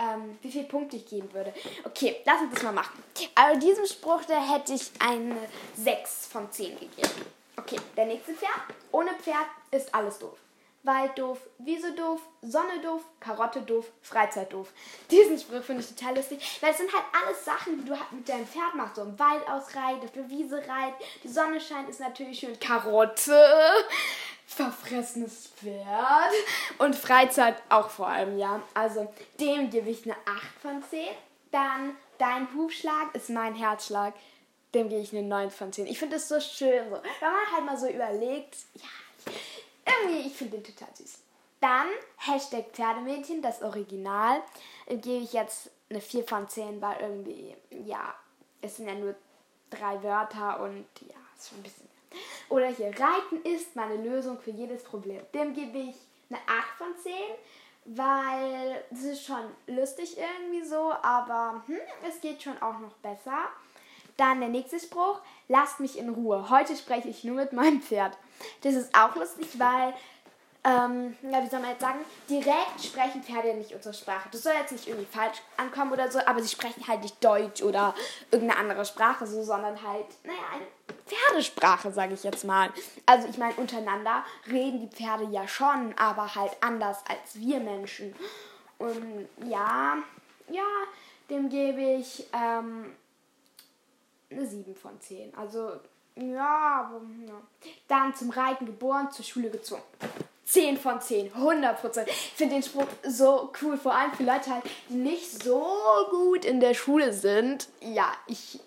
ähm, 0.00 0.38
wie 0.42 0.50
viele 0.50 0.64
Punkte 0.64 0.96
ich 0.96 1.06
geben 1.06 1.32
würde. 1.32 1.52
Okay, 1.84 2.16
lass 2.24 2.40
uns 2.40 2.54
das 2.54 2.62
mal 2.62 2.72
machen. 2.72 3.02
Also 3.34 3.60
diesem 3.60 3.86
Spruch, 3.86 4.24
da 4.26 4.40
hätte 4.40 4.72
ich 4.72 4.90
eine 4.98 5.36
6 5.76 6.26
von 6.26 6.50
10 6.50 6.78
gegeben. 6.80 7.26
Okay, 7.56 7.76
der 7.96 8.06
nächste 8.06 8.32
Pferd. 8.32 8.50
Ohne 8.90 9.10
Pferd 9.14 9.46
ist 9.70 9.94
alles 9.94 10.18
doof. 10.18 10.38
Wald 10.82 11.18
doof, 11.18 11.38
Wiese 11.58 11.92
doof, 11.92 12.22
Sonne 12.40 12.80
doof, 12.82 13.02
Karotte 13.20 13.60
doof, 13.60 13.84
Freizeit 14.00 14.50
doof. 14.50 14.72
Diesen 15.10 15.38
Spruch 15.38 15.62
finde 15.62 15.82
ich 15.82 15.94
total 15.94 16.16
lustig, 16.16 16.40
weil 16.62 16.70
es 16.70 16.78
sind 16.78 16.90
halt 16.90 17.04
alles 17.22 17.44
Sachen, 17.44 17.78
die 17.78 17.84
du 17.84 17.94
halt 17.94 18.10
mit 18.12 18.26
deinem 18.26 18.46
Pferd 18.46 18.74
machst. 18.74 18.96
So 18.96 19.02
im 19.02 19.18
Wald 19.18 19.46
ausreit, 19.46 20.02
auf 20.02 20.12
der 20.12 20.30
Wiese 20.30 20.56
reit, 20.56 20.94
die 21.22 21.28
Sonne 21.28 21.60
scheint, 21.60 21.90
ist 21.90 22.00
natürlich 22.00 22.38
schön. 22.38 22.58
Karotte, 22.58 23.46
verfressenes 24.50 25.46
Pferd 25.46 26.32
und 26.78 26.96
Freizeit 26.96 27.56
auch 27.68 27.88
vor 27.88 28.08
allem, 28.08 28.36
ja. 28.36 28.60
Also 28.74 29.12
dem 29.38 29.70
gebe 29.70 29.88
ich 29.88 30.04
eine 30.04 30.16
8 30.26 30.60
von 30.60 30.82
10. 30.90 31.08
Dann 31.52 31.96
dein 32.18 32.52
Hufschlag 32.54 33.14
ist 33.14 33.30
mein 33.30 33.54
Herzschlag. 33.54 34.14
Dem 34.74 34.88
gebe 34.88 35.00
ich 35.00 35.12
eine 35.12 35.26
9 35.26 35.50
von 35.50 35.72
10. 35.72 35.86
Ich 35.86 35.98
finde 35.98 36.16
das 36.16 36.28
so 36.28 36.40
schön, 36.40 36.90
so. 36.90 36.96
wenn 36.96 37.32
man 37.32 37.52
halt 37.54 37.64
mal 37.64 37.78
so 37.78 37.88
überlegt, 37.88 38.56
ja, 38.74 39.32
irgendwie, 39.86 40.26
ich 40.26 40.34
finde 40.34 40.58
den 40.58 40.64
total 40.64 40.94
süß. 40.96 41.18
Dann 41.60 41.86
Hashtag 42.16 42.72
Pferdemädchen, 42.72 43.42
das 43.42 43.62
Original, 43.62 44.42
gebe 44.88 45.22
ich 45.22 45.32
jetzt 45.32 45.70
eine 45.90 46.00
4 46.00 46.24
von 46.24 46.48
10, 46.48 46.80
weil 46.80 47.00
irgendwie, 47.00 47.54
ja, 47.84 48.14
es 48.62 48.76
sind 48.76 48.88
ja 48.88 48.94
nur 48.94 49.14
drei 49.70 50.02
Wörter 50.02 50.60
und 50.60 50.86
ja, 51.02 51.16
ist 51.38 51.50
schon 51.50 51.58
ein 51.58 51.62
bisschen. 51.62 51.89
Oder 52.48 52.68
hier, 52.68 52.88
Reiten 52.88 53.42
ist 53.44 53.76
meine 53.76 53.96
Lösung 53.96 54.38
für 54.40 54.50
jedes 54.50 54.82
Problem. 54.82 55.20
Dem 55.34 55.54
gebe 55.54 55.78
ich 55.78 55.96
eine 56.28 56.38
8 56.46 56.78
von 56.78 56.96
10, 57.02 57.12
weil 57.84 58.84
es 58.90 59.04
ist 59.04 59.24
schon 59.24 59.44
lustig 59.66 60.16
irgendwie 60.18 60.64
so, 60.64 60.92
aber 61.02 61.62
hm, 61.66 61.78
es 62.08 62.20
geht 62.20 62.42
schon 62.42 62.60
auch 62.60 62.78
noch 62.78 62.94
besser. 62.94 63.48
Dann 64.16 64.40
der 64.40 64.50
nächste 64.50 64.78
Spruch, 64.78 65.20
lasst 65.48 65.80
mich 65.80 65.98
in 65.98 66.10
Ruhe. 66.10 66.50
Heute 66.50 66.76
spreche 66.76 67.08
ich 67.08 67.24
nur 67.24 67.36
mit 67.36 67.52
meinem 67.52 67.80
Pferd. 67.80 68.16
Das 68.62 68.74
ist 68.74 68.94
auch 68.94 69.14
lustig, 69.16 69.58
weil 69.58 69.94
ähm, 70.62 71.16
ja, 71.22 71.42
wie 71.42 71.48
soll 71.48 71.60
man 71.60 71.70
jetzt 71.70 71.80
sagen, 71.80 72.00
direkt 72.28 72.84
sprechen 72.84 73.22
Pferde 73.22 73.54
nicht 73.54 73.74
unsere 73.74 73.94
Sprache. 73.94 74.28
Das 74.30 74.42
soll 74.42 74.52
jetzt 74.52 74.72
nicht 74.72 74.88
irgendwie 74.88 75.06
falsch 75.06 75.38
ankommen 75.56 75.92
oder 75.92 76.10
so, 76.10 76.18
aber 76.26 76.42
sie 76.42 76.48
sprechen 76.48 76.86
halt 76.86 77.00
nicht 77.00 77.24
Deutsch 77.24 77.62
oder 77.62 77.94
irgendeine 78.30 78.60
andere 78.60 78.84
Sprache 78.84 79.26
so, 79.26 79.42
sondern 79.42 79.82
halt, 79.82 80.06
naja, 80.22 80.38
eine 80.52 80.66
Pferdesprache, 81.06 81.92
sage 81.92 82.14
ich 82.14 82.24
jetzt 82.24 82.44
mal. 82.44 82.70
Also 83.06 83.28
ich 83.28 83.38
meine, 83.38 83.54
untereinander 83.54 84.24
reden 84.46 84.80
die 84.80 84.94
Pferde 84.94 85.24
ja 85.24 85.46
schon, 85.46 85.94
aber 85.98 86.34
halt 86.34 86.56
anders 86.60 86.98
als 87.08 87.34
wir 87.34 87.60
Menschen. 87.60 88.14
Und 88.78 89.28
ja, 89.46 89.98
ja, 90.48 90.66
dem 91.28 91.48
gebe 91.48 91.80
ich 91.80 92.26
ähm, 92.32 92.94
eine 94.30 94.46
7 94.46 94.74
von 94.74 95.00
10. 95.00 95.34
Also 95.34 95.72
ja, 96.16 96.86
aber, 96.86 97.00
ja. 97.26 97.40
Dann 97.88 98.14
zum 98.14 98.30
Reiten 98.30 98.66
geboren, 98.66 99.10
zur 99.10 99.24
Schule 99.24 99.50
gezwungen. 99.50 99.82
10 100.44 100.78
von 100.78 101.00
10, 101.00 101.32
100 101.32 101.80
Prozent. 101.80 102.08
Ich 102.08 102.32
finde 102.34 102.54
den 102.56 102.62
Spruch 102.62 102.86
so 103.06 103.52
cool, 103.62 103.76
vor 103.78 103.94
allem 103.94 104.12
für 104.12 104.24
Leute 104.24 104.52
halt, 104.52 104.64
die 104.88 104.94
nicht 104.94 105.42
so 105.42 105.64
gut 106.10 106.44
in 106.44 106.58
der 106.58 106.74
Schule 106.74 107.12
sind. 107.12 107.68
Ja, 107.80 108.12
ich. 108.26 108.60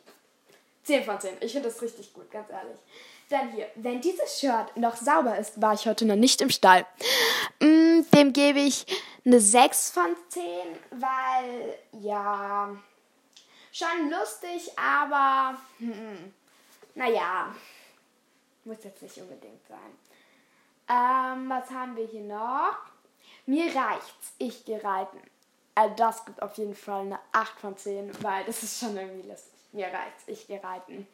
10 0.84 1.04
von 1.04 1.20
10. 1.20 1.38
Ich 1.42 1.54
finde 1.54 1.70
das 1.70 1.82
richtig 1.82 2.14
gut, 2.14 2.30
ganz 2.32 2.50
ehrlich. 2.50 2.78
Dann 3.30 3.52
hier, 3.52 3.68
wenn 3.76 4.02
dieses 4.02 4.40
Shirt 4.40 4.76
noch 4.76 4.96
sauber 4.96 5.38
ist, 5.38 5.62
war 5.62 5.74
ich 5.74 5.88
heute 5.88 6.06
noch 6.06 6.16
nicht 6.16 6.42
im 6.42 6.50
Stall. 6.50 6.86
Mm, 7.60 8.02
dem 8.14 8.34
gebe 8.34 8.60
ich 8.60 8.86
eine 9.26 9.40
6 9.40 9.92
von 9.92 10.16
10, 10.30 10.44
weil, 10.92 11.78
ja, 12.02 12.76
schon 13.72 14.10
lustig, 14.10 14.72
aber, 14.78 15.58
hm, 15.80 16.34
naja, 16.96 17.56
muss 18.66 18.84
jetzt 18.84 19.02
nicht 19.02 19.18
unbedingt 19.18 19.66
sein. 19.68 19.80
Ähm, 20.90 21.50
was 21.50 21.70
haben 21.72 21.96
wir 21.96 22.06
hier 22.06 22.22
noch? 22.22 22.78
Mir 23.46 23.74
reicht's, 23.76 24.34
ich 24.38 24.66
gehe 24.66 24.84
reiten. 24.84 25.20
Also 25.76 25.96
das 25.96 26.26
gibt 26.26 26.42
auf 26.42 26.56
jeden 26.58 26.76
Fall 26.76 27.02
eine 27.02 27.20
8 27.32 27.60
von 27.60 27.78
10, 27.78 28.12
weil 28.22 28.46
das 28.46 28.64
ist 28.64 28.80
schon 28.80 28.96
irgendwie 28.96 29.28
lustig. 29.28 29.63
Mir 29.74 29.88
reicht's, 29.88 30.24
ich 30.28 30.48
gehe 30.48 30.64
reiten. 30.64 31.08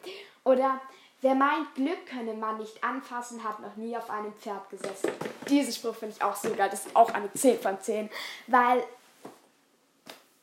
Oder 0.44 0.80
wer 1.22 1.36
meint, 1.36 1.74
Glück 1.76 2.06
könne 2.06 2.34
man 2.34 2.58
nicht 2.58 2.84
anfassen, 2.84 3.44
hat 3.44 3.60
noch 3.60 3.76
nie 3.76 3.96
auf 3.98 4.10
einem 4.10 4.34
Pferd 4.34 4.70
gesessen. 4.70 5.12
Diesen 5.50 5.74
Spruch 5.74 5.96
finde 5.96 6.16
ich 6.16 6.24
auch 6.24 6.36
so 6.36 6.54
geil. 6.54 6.70
Das 6.70 6.86
ist 6.86 6.96
auch 6.96 7.12
eine 7.14 7.32
10 7.34 7.60
von 7.60 7.80
10. 7.80 8.10
Weil 8.48 8.84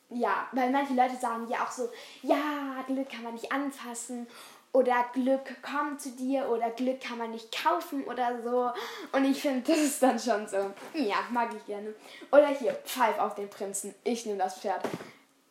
ja, 0.09 0.47
weil 0.53 0.71
manche 0.71 0.93
Leute 0.93 1.17
sagen 1.17 1.47
ja 1.49 1.63
auch 1.63 1.71
so, 1.71 1.89
ja, 2.23 2.83
Glück 2.87 3.09
kann 3.09 3.23
man 3.23 3.33
nicht 3.33 3.51
anfassen 3.51 4.25
oder 4.71 5.05
Glück 5.13 5.61
kommt 5.61 6.01
zu 6.01 6.11
dir 6.11 6.47
oder 6.49 6.69
Glück 6.69 7.01
kann 7.01 7.17
man 7.17 7.31
nicht 7.31 7.51
kaufen 7.63 8.03
oder 8.05 8.41
so. 8.41 8.71
Und 9.11 9.25
ich 9.25 9.41
finde, 9.41 9.71
das 9.71 9.79
ist 9.79 10.03
dann 10.03 10.19
schon 10.19 10.47
so. 10.47 10.71
Ja, 10.93 11.17
mag 11.31 11.49
ich 11.55 11.65
gerne. 11.65 11.93
Oder 12.31 12.47
hier, 12.47 12.73
Pfeif 12.73 13.17
auf 13.19 13.35
den 13.35 13.49
Prinzen. 13.49 13.95
Ich 14.03 14.25
nehme 14.25 14.37
das 14.37 14.59
Pferd. 14.59 14.83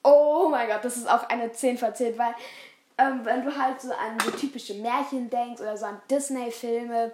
Oh 0.08 0.48
mein 0.48 0.68
Gott, 0.68 0.84
das 0.84 0.96
ist 0.96 1.10
auch 1.10 1.28
eine 1.28 1.50
10 1.50 1.78
von 1.78 1.92
10, 1.92 2.16
weil 2.16 2.32
ähm, 2.96 3.24
wenn 3.24 3.44
du 3.44 3.56
halt 3.56 3.80
so 3.80 3.90
an 3.90 4.18
so 4.24 4.30
typische 4.30 4.74
Märchen 4.74 5.28
denkst 5.28 5.60
oder 5.60 5.76
so 5.76 5.86
an 5.86 6.00
Disney-Filme, 6.08 7.10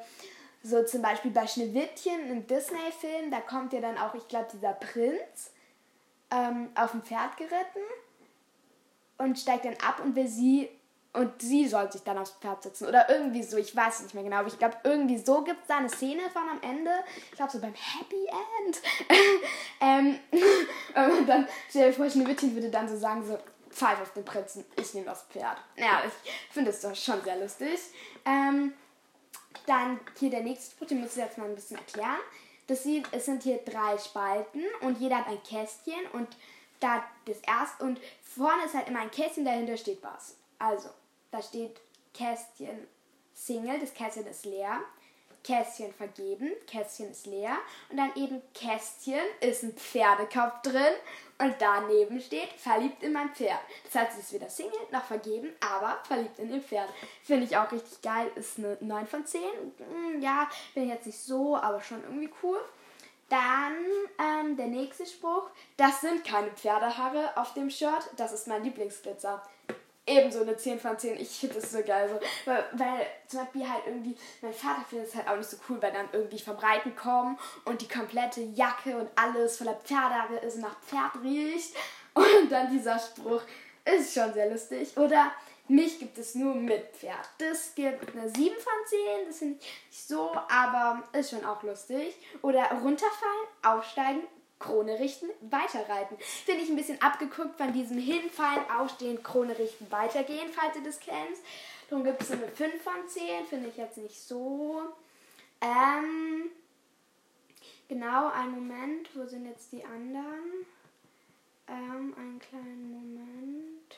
so 0.62 0.84
zum 0.84 1.00
Beispiel 1.00 1.30
bei 1.30 1.46
Schneewittchen 1.46 2.30
im 2.30 2.46
Disney-Film, 2.46 3.30
da 3.30 3.40
kommt 3.40 3.72
ja 3.72 3.80
dann 3.80 3.96
auch, 3.96 4.14
ich 4.14 4.28
glaube, 4.28 4.48
dieser 4.52 4.74
Prinz 4.74 5.52
ähm, 6.30 6.68
auf 6.74 6.90
dem 6.90 7.02
Pferd 7.02 7.34
geritten 7.38 7.80
und 9.16 9.38
steigt 9.38 9.64
dann 9.64 9.76
ab 9.86 10.02
und 10.04 10.14
will 10.14 10.28
sie 10.28 10.68
und 11.14 11.42
sie 11.42 11.68
soll 11.68 11.92
sich 11.92 12.02
dann 12.02 12.18
aufs 12.18 12.32
Pferd 12.40 12.62
setzen. 12.62 12.86
Oder 12.86 13.08
irgendwie 13.10 13.42
so, 13.42 13.58
ich 13.58 13.76
weiß 13.76 14.02
nicht 14.02 14.14
mehr 14.14 14.24
genau. 14.24 14.36
Aber 14.36 14.48
ich 14.48 14.58
glaube, 14.58 14.76
irgendwie 14.82 15.18
so 15.18 15.42
gibt 15.42 15.60
es 15.60 15.68
da 15.68 15.76
eine 15.76 15.90
Szene 15.90 16.22
von 16.32 16.48
am 16.48 16.60
Ende. 16.62 16.90
Ich 17.30 17.36
glaube, 17.36 17.52
so 17.52 17.60
beim 17.60 17.74
Happy 17.74 18.26
End. 18.64 18.80
ähm, 19.80 20.18
und 21.18 21.28
dann, 21.28 21.46
stell 21.68 21.90
dir 21.90 21.96
vor, 21.96 22.08
Schneewittchen 22.08 22.54
würde 22.54 22.70
dann 22.70 22.88
so 22.88 22.96
sagen, 22.96 23.24
so, 23.26 23.38
pfeif 23.70 24.00
auf 24.00 24.12
den 24.12 24.24
Prinzen, 24.24 24.64
ich 24.76 24.94
nehme 24.94 25.06
das 25.06 25.22
Pferd. 25.24 25.58
Ja, 25.76 26.02
ich 26.06 26.52
finde 26.52 26.70
es 26.70 26.80
doch 26.80 26.94
schon 26.94 27.22
sehr 27.22 27.38
lustig. 27.38 27.78
Ähm, 28.24 28.72
dann 29.66 30.00
hier 30.18 30.30
der 30.30 30.42
nächste 30.42 30.72
Spruch, 30.72 30.88
den 30.88 31.00
muss 31.00 31.16
ich 31.16 31.22
jetzt 31.22 31.38
mal 31.38 31.48
ein 31.48 31.54
bisschen 31.54 31.78
erklären. 31.78 32.20
Das 32.66 32.84
sieht, 32.84 33.06
es 33.12 33.26
sind 33.26 33.42
hier 33.42 33.58
drei 33.58 33.98
Spalten 33.98 34.62
und 34.80 34.98
jeder 34.98 35.18
hat 35.18 35.28
ein 35.28 35.42
Kästchen 35.42 36.06
und 36.12 36.28
da 36.80 37.04
das 37.26 37.38
erste 37.40 37.84
und 37.84 38.00
vorne 38.22 38.64
ist 38.64 38.74
halt 38.74 38.88
immer 38.88 39.00
ein 39.00 39.10
Kästchen, 39.10 39.44
dahinter 39.44 39.76
steht 39.76 40.02
was. 40.02 40.36
Also, 40.58 40.88
da 41.32 41.42
steht 41.42 41.80
Kästchen 42.14 42.86
Single, 43.34 43.80
das 43.80 43.92
Kästchen 43.94 44.26
ist 44.26 44.44
leer. 44.44 44.80
Kästchen 45.42 45.92
vergeben, 45.92 46.52
Kästchen 46.68 47.10
ist 47.10 47.26
leer. 47.26 47.56
Und 47.90 47.96
dann 47.96 48.14
eben 48.14 48.40
Kästchen 48.54 49.24
ist 49.40 49.64
ein 49.64 49.72
Pferdekopf 49.72 50.62
drin. 50.62 50.94
Und 51.38 51.56
daneben 51.58 52.20
steht 52.20 52.52
verliebt 52.52 53.02
in 53.02 53.12
mein 53.12 53.34
Pferd. 53.34 53.58
Das 53.84 53.94
heißt, 54.00 54.18
es 54.18 54.26
ist 54.26 54.32
weder 54.34 54.48
Single 54.48 54.78
noch 54.92 55.02
vergeben, 55.02 55.48
aber 55.60 55.98
verliebt 56.04 56.38
in 56.38 56.54
ihr 56.54 56.60
Pferd. 56.60 56.88
Finde 57.24 57.46
ich 57.46 57.56
auch 57.56 57.72
richtig 57.72 58.00
geil. 58.02 58.30
Ist 58.36 58.58
eine 58.58 58.76
9 58.80 59.06
von 59.08 59.26
10. 59.26 59.42
Hm, 59.78 60.20
ja, 60.20 60.48
bin 60.74 60.84
ich 60.84 60.90
jetzt 60.90 61.06
nicht 61.06 61.18
so, 61.18 61.56
aber 61.56 61.80
schon 61.80 62.04
irgendwie 62.04 62.30
cool. 62.44 62.60
Dann 63.28 63.74
ähm, 64.20 64.56
der 64.56 64.66
nächste 64.66 65.06
Spruch. 65.06 65.50
Das 65.76 66.02
sind 66.02 66.24
keine 66.24 66.50
Pferdehaare 66.50 67.36
auf 67.36 67.54
dem 67.54 67.70
Shirt. 67.70 68.10
Das 68.16 68.32
ist 68.32 68.46
mein 68.46 68.62
Lieblingsglitzer 68.62 69.42
ebenso 70.06 70.42
eine 70.42 70.56
10 70.56 70.80
von 70.80 70.98
10. 70.98 71.20
Ich 71.20 71.30
finde 71.30 71.56
das 71.60 71.72
so 71.72 71.82
geil. 71.82 72.08
So. 72.08 72.50
Weil, 72.50 72.64
weil 72.72 73.06
zum 73.26 73.40
Beispiel 73.40 73.68
halt 73.68 73.82
irgendwie, 73.86 74.16
mein 74.40 74.52
Vater 74.52 74.84
findet 74.88 75.08
es 75.08 75.14
halt 75.14 75.28
auch 75.28 75.36
nicht 75.36 75.48
so 75.48 75.56
cool, 75.68 75.80
weil 75.80 75.92
dann 75.92 76.08
irgendwie 76.12 76.38
vom 76.38 76.56
Reiten 76.56 76.94
kommen 76.96 77.38
und 77.64 77.80
die 77.80 77.88
komplette 77.88 78.40
Jacke 78.40 78.96
und 78.96 79.08
alles 79.16 79.58
voller 79.58 79.74
Pferdehaare 79.74 80.38
ist 80.38 80.56
und 80.56 80.62
nach 80.62 80.80
Pferd 80.80 81.22
riecht. 81.22 81.74
Und 82.14 82.50
dann 82.50 82.70
dieser 82.70 82.98
Spruch 82.98 83.42
ist 83.84 84.14
schon 84.14 84.32
sehr 84.32 84.50
lustig. 84.50 84.96
Oder 84.96 85.32
mich 85.68 85.98
gibt 85.98 86.18
es 86.18 86.34
nur 86.34 86.54
mit 86.54 86.94
Pferd. 86.96 87.28
Das 87.38 87.74
gibt 87.74 88.14
eine 88.14 88.28
7 88.28 88.54
von 88.56 88.72
10. 88.86 88.98
Das 89.26 89.38
finde 89.38 89.58
ich 89.90 90.04
so, 90.04 90.32
aber 90.50 91.02
ist 91.12 91.30
schon 91.30 91.44
auch 91.44 91.62
lustig. 91.62 92.14
Oder 92.42 92.64
runterfallen, 92.64 93.46
aufsteigen, 93.62 94.22
Krone 94.62 94.98
richten, 94.98 95.26
weiterreiten. 95.40 96.16
Finde 96.18 96.62
ich 96.62 96.70
ein 96.70 96.76
bisschen 96.76 97.00
abgeguckt 97.02 97.56
von 97.56 97.72
diesem 97.72 97.98
Hinfallen, 97.98 98.70
Aufstehen, 98.70 99.22
Krone 99.22 99.58
richten, 99.58 99.90
weitergehen, 99.90 100.50
falls 100.52 100.76
ihr 100.76 100.84
das 100.84 101.00
kennt. 101.00 101.38
Darum 101.90 102.04
gibt 102.04 102.22
es 102.22 102.30
eine 102.30 102.48
5 102.48 102.82
von 102.82 103.06
10, 103.06 103.46
finde 103.46 103.68
ich 103.68 103.76
jetzt 103.76 103.98
nicht 103.98 104.18
so. 104.18 104.80
Ähm, 105.60 106.50
genau, 107.88 108.28
einen 108.30 108.52
Moment, 108.52 109.10
wo 109.14 109.26
sind 109.26 109.46
jetzt 109.46 109.72
die 109.72 109.84
anderen? 109.84 110.66
Ähm, 111.68 112.14
einen 112.16 112.38
kleinen 112.38 112.90
Moment. 112.90 113.96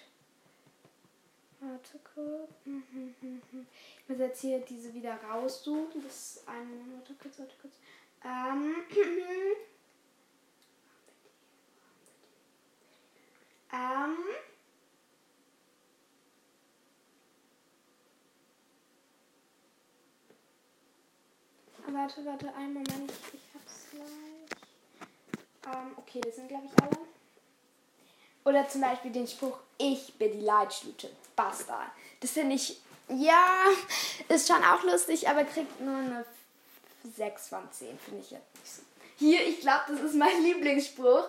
Warte 1.60 1.98
kurz. 2.14 2.50
Ich 2.64 4.08
muss 4.08 4.18
jetzt 4.18 4.40
hier 4.40 4.58
diese 4.60 4.92
wieder 4.92 5.18
raussuchen. 5.30 6.02
Das 6.02 6.36
ist 6.36 6.48
ein 6.48 6.68
Moment. 6.68 6.98
Warte 6.98 7.14
kurz, 7.14 7.38
warte 7.38 7.54
kurz. 7.60 7.74
Ähm, 8.24 8.74
Ähm. 13.74 14.16
Warte, 21.86 22.24
warte, 22.24 22.54
einen 22.54 22.74
Moment. 22.74 23.12
Ich 23.32 23.40
hab's 23.52 23.86
gleich. 23.90 25.74
Ähm, 25.74 25.92
okay, 25.96 26.20
das 26.20 26.36
sind, 26.36 26.48
glaube 26.48 26.66
ich, 26.66 26.82
alle. 26.82 26.98
Oder 28.44 28.68
zum 28.68 28.82
Beispiel 28.82 29.10
den 29.10 29.26
Spruch, 29.26 29.58
ich 29.78 30.14
bin 30.14 30.32
die 30.32 30.44
Leitstute. 30.44 31.10
Basta. 31.34 31.90
Das 32.20 32.30
finde 32.30 32.56
ich, 32.56 32.80
ja, 33.08 33.64
ist 34.28 34.46
schon 34.46 34.62
auch 34.62 34.82
lustig, 34.84 35.28
aber 35.28 35.44
kriegt 35.44 35.80
nur 35.80 35.96
eine 35.96 36.24
6 37.16 37.48
von 37.48 37.70
10, 37.72 37.98
finde 37.98 38.20
ich 38.20 38.30
jetzt 38.30 38.54
nicht 38.54 38.72
so. 38.72 38.82
Hier, 39.18 39.46
ich 39.46 39.60
glaube, 39.60 39.84
das 39.88 40.00
ist 40.00 40.14
mein 40.14 40.42
Lieblingsspruch. 40.42 41.28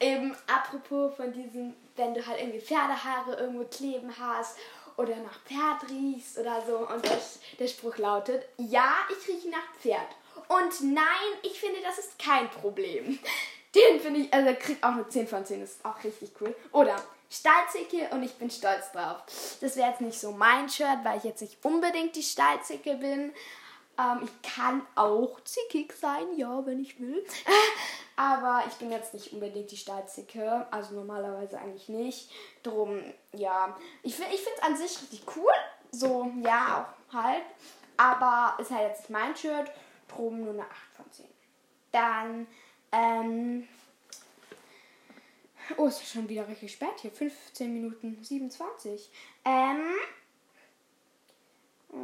Eben 0.00 0.36
apropos 0.46 1.14
von 1.16 1.32
diesem, 1.32 1.74
wenn 1.96 2.14
du 2.14 2.26
halt 2.26 2.40
irgendwie 2.40 2.60
Pferdehaare 2.60 3.36
irgendwo 3.36 3.64
kleben 3.64 4.12
hast 4.18 4.56
oder 4.96 5.16
nach 5.16 5.40
Pferd 5.44 5.90
riechst 5.90 6.38
oder 6.38 6.62
so. 6.66 6.78
Und 6.78 7.04
der, 7.04 7.18
der 7.58 7.68
Spruch 7.68 7.98
lautet, 7.98 8.44
ja, 8.58 8.92
ich 9.10 9.28
rieche 9.28 9.50
nach 9.50 9.74
Pferd. 9.80 10.08
Und 10.48 10.94
nein, 10.94 11.04
ich 11.42 11.58
finde, 11.58 11.80
das 11.82 11.98
ist 11.98 12.18
kein 12.18 12.48
Problem. 12.50 13.18
Den 13.74 14.00
finde 14.00 14.20
ich, 14.20 14.32
also 14.32 14.54
kriegt 14.58 14.82
auch 14.82 14.92
eine 14.92 15.06
10 15.06 15.28
von 15.28 15.44
10, 15.44 15.60
das 15.60 15.72
ist 15.72 15.84
auch 15.84 16.02
richtig 16.02 16.30
cool. 16.40 16.54
Oder, 16.72 16.96
Stallzicke 17.30 18.08
und 18.12 18.22
ich 18.22 18.34
bin 18.34 18.50
stolz 18.50 18.92
drauf. 18.92 19.16
Das 19.60 19.76
wäre 19.76 19.90
jetzt 19.90 20.00
nicht 20.00 20.18
so 20.18 20.32
mein 20.32 20.68
Shirt, 20.68 20.98
weil 21.02 21.18
ich 21.18 21.24
jetzt 21.24 21.42
nicht 21.42 21.58
unbedingt 21.62 22.16
die 22.16 22.22
Stallzicke 22.22 22.94
bin. 22.94 23.32
Ähm, 23.98 24.22
ich 24.24 24.50
kann 24.50 24.82
auch 24.94 25.40
zickig 25.44 25.92
sein, 25.94 26.26
ja, 26.36 26.64
wenn 26.66 26.80
ich 26.80 27.00
will. 27.00 27.24
Aber 28.16 28.64
ich 28.66 28.74
bin 28.74 28.90
jetzt 28.90 29.14
nicht 29.14 29.32
unbedingt 29.32 29.70
die 29.70 29.76
Stallzicke. 29.76 30.66
Also 30.70 30.94
normalerweise 30.94 31.58
eigentlich 31.58 31.88
nicht. 31.88 32.30
Drum, 32.62 33.02
ja. 33.32 33.76
Ich, 34.02 34.18
ich 34.18 34.18
finde 34.18 34.56
es 34.56 34.62
an 34.62 34.76
sich 34.76 35.02
richtig 35.02 35.22
cool. 35.36 35.52
So, 35.90 36.30
ja, 36.42 36.94
auch 37.10 37.14
halt. 37.14 37.42
Aber 37.96 38.60
ist 38.60 38.70
halt 38.70 38.88
jetzt 38.88 39.00
nicht 39.00 39.10
mein 39.10 39.36
Shirt. 39.36 39.70
Drum 40.08 40.40
nur 40.40 40.52
eine 40.52 40.62
8 40.62 40.70
von 40.96 41.12
10. 41.12 41.26
Dann, 41.92 42.46
ähm. 42.92 43.68
Oh, 45.76 45.86
es 45.86 46.00
ist 46.00 46.12
schon 46.12 46.28
wieder 46.28 46.46
richtig 46.46 46.72
spät 46.72 47.00
hier. 47.00 47.10
15 47.10 47.72
Minuten 47.72 48.22
27. 48.22 49.10
Ähm. 49.44 49.94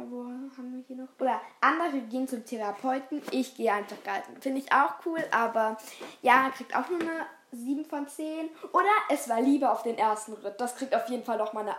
Wo 0.09 0.23
haben 0.23 0.73
wir 0.75 0.83
hier 0.87 0.95
noch? 0.95 1.09
Oder 1.19 1.39
andere 1.61 1.99
gehen 2.01 2.27
zum 2.27 2.45
Therapeuten. 2.45 3.21
Ich 3.31 3.55
gehe 3.55 3.71
einfach 3.71 3.97
reiten. 4.05 4.41
Finde 4.41 4.61
ich 4.61 4.71
auch 4.71 4.95
cool, 5.05 5.23
aber 5.31 5.77
ja, 6.21 6.49
kriegt 6.49 6.75
auch 6.75 6.89
nur 6.89 6.99
eine 7.01 7.25
7 7.51 7.85
von 7.85 8.07
10. 8.07 8.49
Oder 8.71 8.89
es 9.09 9.29
war 9.29 9.41
lieber 9.41 9.71
auf 9.71 9.83
den 9.83 9.97
ersten 9.97 10.33
Ritt. 10.33 10.59
Das 10.59 10.75
kriegt 10.75 10.95
auf 10.95 11.07
jeden 11.09 11.23
Fall 11.23 11.37
noch 11.37 11.53
mal 11.53 11.61
eine 11.61 11.75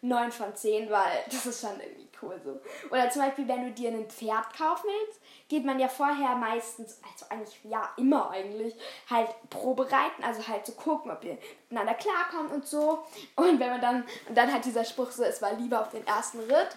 9 0.00 0.32
von 0.32 0.54
10, 0.54 0.90
weil 0.90 1.24
das 1.26 1.44
ist 1.44 1.60
schon 1.60 1.78
irgendwie 1.80 2.08
cool 2.22 2.40
so. 2.44 2.60
Oder 2.90 3.10
zum 3.10 3.22
Beispiel, 3.22 3.48
wenn 3.48 3.64
du 3.64 3.72
dir 3.72 3.90
ein 3.90 4.08
Pferd 4.08 4.56
kaufen 4.56 4.86
willst, 4.86 5.20
geht 5.48 5.64
man 5.64 5.78
ja 5.78 5.88
vorher 5.88 6.36
meistens, 6.36 7.00
also 7.10 7.26
eigentlich, 7.28 7.58
ja, 7.64 7.88
immer 7.96 8.30
eigentlich, 8.30 8.74
halt 9.10 9.28
Probe 9.50 9.90
reiten, 9.90 10.22
also 10.22 10.46
halt 10.46 10.66
so 10.66 10.72
gucken, 10.72 11.10
ob 11.10 11.24
ihr 11.24 11.38
miteinander 11.68 11.94
klarkommt 11.94 12.52
und 12.52 12.66
so. 12.66 13.04
Und 13.36 13.58
wenn 13.58 13.70
man 13.70 13.80
dann, 13.80 14.04
und 14.28 14.36
dann 14.36 14.52
hat 14.52 14.64
dieser 14.64 14.84
Spruch 14.84 15.10
so, 15.10 15.24
es 15.24 15.42
war 15.42 15.52
lieber 15.54 15.80
auf 15.80 15.90
den 15.90 16.06
ersten 16.06 16.40
Ritt, 16.40 16.76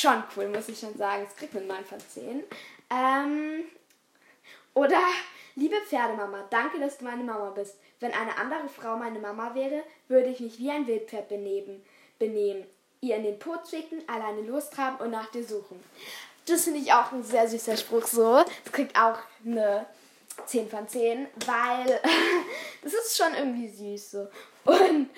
schon 0.00 0.22
cool, 0.36 0.48
muss 0.48 0.68
ich 0.68 0.78
schon 0.78 0.96
sagen. 0.96 1.26
Es 1.28 1.36
kriegt 1.36 1.56
eine 1.56 1.66
9 1.66 1.84
von 1.84 2.00
10. 2.00 2.42
Ähm, 2.90 3.64
oder, 4.74 5.00
liebe 5.54 5.76
Pferdemama, 5.86 6.44
danke, 6.50 6.80
dass 6.80 6.98
du 6.98 7.04
meine 7.04 7.22
Mama 7.22 7.50
bist. 7.50 7.76
Wenn 8.00 8.12
eine 8.12 8.36
andere 8.38 8.68
Frau 8.68 8.96
meine 8.96 9.18
Mama 9.18 9.54
wäre, 9.54 9.82
würde 10.08 10.28
ich 10.28 10.40
mich 10.40 10.58
wie 10.58 10.70
ein 10.70 10.86
Wildpferd 10.86 11.28
benehmen 11.28 11.82
benehmen, 12.22 12.64
ihr 13.00 13.16
in 13.16 13.24
den 13.24 13.38
Po 13.38 13.56
zwicken, 13.64 14.02
alleine 14.06 14.42
lostraben 14.42 15.00
und 15.00 15.10
nach 15.10 15.30
dir 15.30 15.44
suchen. 15.44 15.82
Das 16.46 16.64
finde 16.64 16.80
ich 16.80 16.92
auch 16.92 17.10
ein 17.12 17.24
sehr 17.24 17.48
süßer 17.48 17.76
Spruch 17.76 18.06
so. 18.06 18.44
Das 18.64 18.72
kriegt 18.72 18.96
auch 18.96 19.18
eine 19.44 19.86
10 20.46 20.68
von 20.68 20.88
10, 20.88 21.26
weil 21.46 22.00
das 22.82 22.92
ist 22.92 23.16
schon 23.16 23.34
irgendwie 23.34 23.68
süß 23.68 24.10
so. 24.12 24.28
Und 24.64 25.10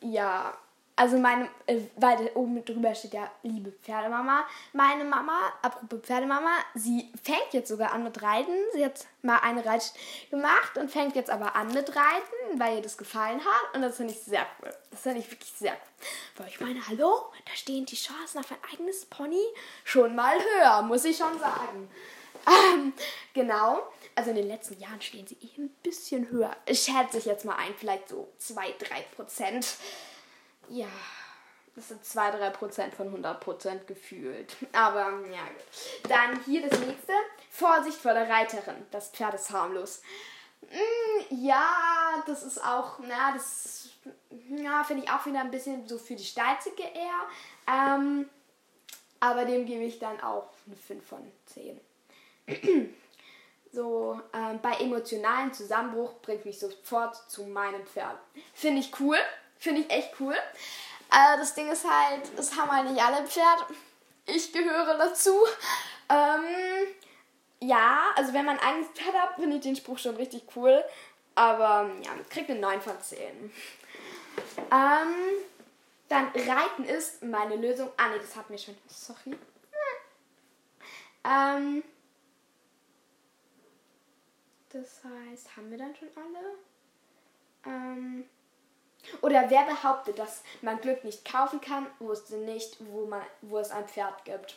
ja, 0.00 0.56
also 0.96 1.18
meine, 1.18 1.48
äh, 1.66 1.80
weil 1.96 2.30
oben 2.34 2.64
drüber 2.64 2.94
steht 2.94 3.14
ja 3.14 3.28
liebe 3.42 3.72
Pferdemama. 3.72 4.46
Meine 4.72 5.04
Mama, 5.04 5.52
apropos 5.60 6.00
Pferdemama, 6.00 6.52
sie 6.74 7.10
fängt 7.20 7.52
jetzt 7.52 7.68
sogar 7.68 7.92
an 7.92 8.04
mit 8.04 8.22
Reiten. 8.22 8.52
Sie 8.72 8.84
hat 8.84 9.06
mal 9.22 9.38
eine 9.38 9.64
Reit 9.64 9.92
gemacht 10.30 10.78
und 10.78 10.90
fängt 10.90 11.16
jetzt 11.16 11.30
aber 11.30 11.56
an 11.56 11.72
mit 11.72 11.88
Reiten, 11.96 12.60
weil 12.60 12.76
ihr 12.76 12.82
das 12.82 12.96
gefallen 12.96 13.40
hat. 13.40 13.74
Und 13.74 13.82
das 13.82 13.96
finde 13.96 14.12
ich 14.12 14.20
sehr 14.20 14.46
cool. 14.62 14.70
Das 14.92 15.00
finde 15.00 15.18
ich 15.18 15.30
wirklich 15.30 15.52
sehr 15.52 15.72
cool. 15.72 16.06
Weil 16.36 16.48
ich 16.48 16.60
meine, 16.60 16.86
hallo, 16.86 17.32
da 17.44 17.52
stehen 17.54 17.86
die 17.86 17.96
Chancen 17.96 18.38
auf 18.38 18.52
ein 18.52 18.58
eigenes 18.72 19.04
Pony 19.06 19.44
schon 19.82 20.14
mal 20.14 20.38
höher, 20.38 20.82
muss 20.82 21.04
ich 21.04 21.16
schon 21.16 21.38
sagen. 21.40 21.90
Ähm, 22.46 22.92
genau. 23.32 23.82
Also 24.14 24.30
in 24.30 24.36
den 24.36 24.46
letzten 24.46 24.78
Jahren 24.78 25.00
stehen 25.00 25.26
sie 25.26 25.38
eh 25.40 25.60
ein 25.60 25.70
bisschen 25.82 26.30
höher. 26.30 26.56
Schätze 26.68 27.18
ich 27.18 27.24
jetzt 27.24 27.44
mal 27.44 27.56
ein, 27.56 27.74
vielleicht 27.76 28.08
so 28.08 28.28
2-3 28.40 28.62
Prozent. 29.16 29.66
Ja, 30.68 30.88
das 31.74 31.88
sind 31.88 32.04
2-3% 32.04 32.92
von 32.92 33.24
100% 33.24 33.84
gefühlt. 33.84 34.56
Aber 34.72 35.20
ja, 35.30 35.44
gut. 35.44 36.10
Dann 36.10 36.40
hier 36.44 36.68
das 36.68 36.78
nächste. 36.80 37.12
Vorsicht 37.50 37.98
vor 37.98 38.14
der 38.14 38.28
Reiterin. 38.28 38.86
Das 38.90 39.10
Pferd 39.10 39.34
ist 39.34 39.50
harmlos. 39.50 40.02
Mm, 40.62 41.34
ja, 41.44 42.22
das 42.26 42.42
ist 42.42 42.64
auch, 42.64 42.98
na, 43.00 43.32
das 43.32 43.90
ja, 44.48 44.84
finde 44.84 45.04
ich 45.04 45.10
auch 45.10 45.24
wieder 45.26 45.40
ein 45.40 45.50
bisschen 45.50 45.86
so 45.86 45.98
für 45.98 46.14
die 46.14 46.24
Steilzicke 46.24 46.82
eher. 46.82 47.28
Ähm, 47.68 48.28
aber 49.20 49.44
dem 49.44 49.66
gebe 49.66 49.84
ich 49.84 49.98
dann 49.98 50.20
auch 50.20 50.50
eine 50.66 50.76
5 50.76 51.06
von 51.06 51.32
10. 51.46 51.80
so, 53.72 54.20
ähm, 54.32 54.60
bei 54.60 54.72
emotionalen 54.80 55.52
Zusammenbruch 55.52 56.14
bringt 56.20 56.44
mich 56.44 56.58
sofort 56.58 57.16
zu 57.30 57.44
meinem 57.44 57.86
Pferd. 57.86 58.18
Finde 58.52 58.80
ich 58.80 59.00
cool. 59.00 59.16
Finde 59.64 59.80
ich 59.80 59.90
echt 59.90 60.20
cool. 60.20 60.34
Äh, 60.34 61.38
das 61.38 61.54
Ding 61.54 61.70
ist 61.70 61.90
halt, 61.90 62.36
das 62.36 62.54
haben 62.54 62.70
halt 62.70 62.90
nicht 62.90 63.02
alle 63.02 63.26
Pferd. 63.26 63.64
Ich 64.26 64.52
gehöre 64.52 64.98
dazu. 64.98 65.34
Ähm, 66.10 66.86
ja, 67.60 68.10
also 68.14 68.34
wenn 68.34 68.44
man 68.44 68.58
ein 68.58 68.68
eigenes 68.68 68.88
Pferd 68.90 69.14
hat, 69.14 69.36
finde 69.36 69.56
ich 69.56 69.62
den 69.62 69.74
Spruch 69.74 69.96
schon 69.96 70.16
richtig 70.16 70.42
cool. 70.54 70.84
Aber 71.34 71.90
ja, 72.02 72.10
kriegt 72.28 72.50
eine 72.50 72.60
9 72.60 72.82
von 72.82 73.00
10. 73.00 73.26
Ähm, 74.70 75.14
dann 76.10 76.26
Reiten 76.26 76.84
ist 76.84 77.22
meine 77.22 77.56
Lösung. 77.56 77.90
Ah 77.96 78.08
ne, 78.08 78.18
das 78.18 78.36
hat 78.36 78.50
mir 78.50 78.58
schon. 78.58 78.76
Sorry. 78.86 79.34
Ähm, 81.24 81.82
das 84.68 85.00
heißt, 85.02 85.56
haben 85.56 85.70
wir 85.70 85.78
dann 85.78 85.96
schon 85.96 86.10
alle? 86.14 86.58
Ähm, 87.64 88.28
oder 89.20 89.50
wer 89.50 89.62
behauptet, 89.62 90.18
dass 90.18 90.42
man 90.62 90.80
Glück 90.80 91.04
nicht 91.04 91.24
kaufen 91.24 91.60
kann, 91.60 91.86
wusste 91.98 92.36
nicht, 92.36 92.76
wo, 92.80 93.06
man, 93.06 93.22
wo 93.42 93.58
es 93.58 93.70
ein 93.70 93.86
Pferd 93.86 94.24
gibt. 94.24 94.56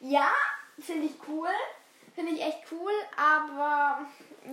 Ja, 0.00 0.30
finde 0.78 1.06
ich 1.06 1.12
cool. 1.28 1.48
Finde 2.14 2.32
ich 2.32 2.42
echt 2.42 2.58
cool, 2.70 2.92
aber 3.16 4.04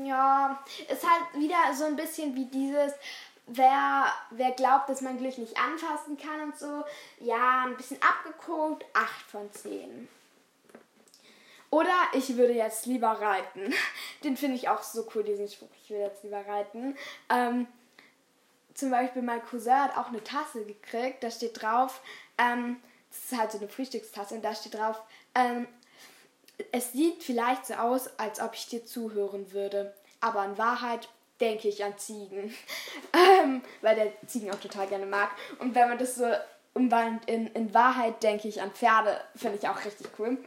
ja, 0.06 0.64
ist 0.88 1.04
halt 1.04 1.42
wieder 1.42 1.58
so 1.74 1.84
ein 1.84 1.98
bisschen 1.98 2.34
wie 2.34 2.46
dieses, 2.46 2.94
wer, 3.48 4.06
wer 4.30 4.52
glaubt, 4.52 4.88
dass 4.88 5.02
man 5.02 5.18
Glück 5.18 5.38
nicht 5.38 5.58
anfassen 5.58 6.18
kann 6.18 6.42
und 6.42 6.58
so. 6.58 6.86
Ja, 7.20 7.64
ein 7.66 7.76
bisschen 7.76 8.00
abgeguckt, 8.02 8.86
8 8.94 9.10
von 9.30 9.52
10. 9.52 10.08
Oder 11.72 11.94
ich 12.14 12.36
würde 12.38 12.54
jetzt 12.54 12.86
lieber 12.86 13.10
reiten. 13.10 13.74
Den 14.24 14.38
finde 14.38 14.56
ich 14.56 14.70
auch 14.70 14.82
so 14.82 15.08
cool, 15.14 15.24
diesen 15.24 15.48
Spruch. 15.48 15.70
Ich 15.84 15.90
will 15.90 16.00
jetzt 16.00 16.24
lieber 16.24 16.46
reiten. 16.46 16.98
Ähm, 17.30 17.68
zum 18.80 18.92
Beispiel 18.92 19.22
mein 19.22 19.44
Cousin 19.44 19.74
hat 19.74 19.98
auch 19.98 20.08
eine 20.08 20.24
Tasse 20.24 20.66
gekriegt, 20.66 21.24
da 21.24 21.30
steht 21.32 21.62
drauf, 21.62 22.02
ähm, 22.38 22.78
das 23.10 23.32
ist 23.32 23.40
halt 23.40 23.52
so 23.52 23.58
eine 23.58 23.68
Frühstückstasse 23.68 24.36
und 24.36 24.44
da 24.44 24.56
steht 24.56 24.76
drauf, 24.76 25.02
ähm, 25.36 25.68
es 26.72 26.92
sieht 26.92 27.24
vielleicht 27.24 27.66
so 27.66 27.76
aus, 27.76 28.10
als 28.20 28.42
ob 28.42 28.54
ich 28.54 28.68
dir 28.68 28.86
zuhören 28.86 29.52
würde, 29.52 29.94
aber 30.20 30.46
in 30.46 30.58
Wahrheit 30.58 31.10
denke 31.40 31.70
ich 31.70 31.84
an 31.84 31.98
Ziegen, 31.98 32.54
ähm, 33.14 33.62
weil 33.82 33.96
der 33.96 34.28
Ziegen 34.28 34.52
auch 34.52 34.60
total 34.60 34.88
gerne 34.88 35.06
mag. 35.06 35.32
Und 35.60 35.74
wenn 35.74 35.88
man 35.88 35.98
das 35.98 36.16
so 36.16 36.26
umwandelt 36.74 37.30
in, 37.30 37.48
in 37.48 37.74
Wahrheit 37.74 38.22
denke 38.24 38.48
ich 38.48 38.62
an 38.62 38.72
Pferde, 38.72 39.20
finde 39.36 39.58
ich 39.58 39.68
auch 39.68 39.84
richtig 39.84 40.08
cool. 40.20 40.38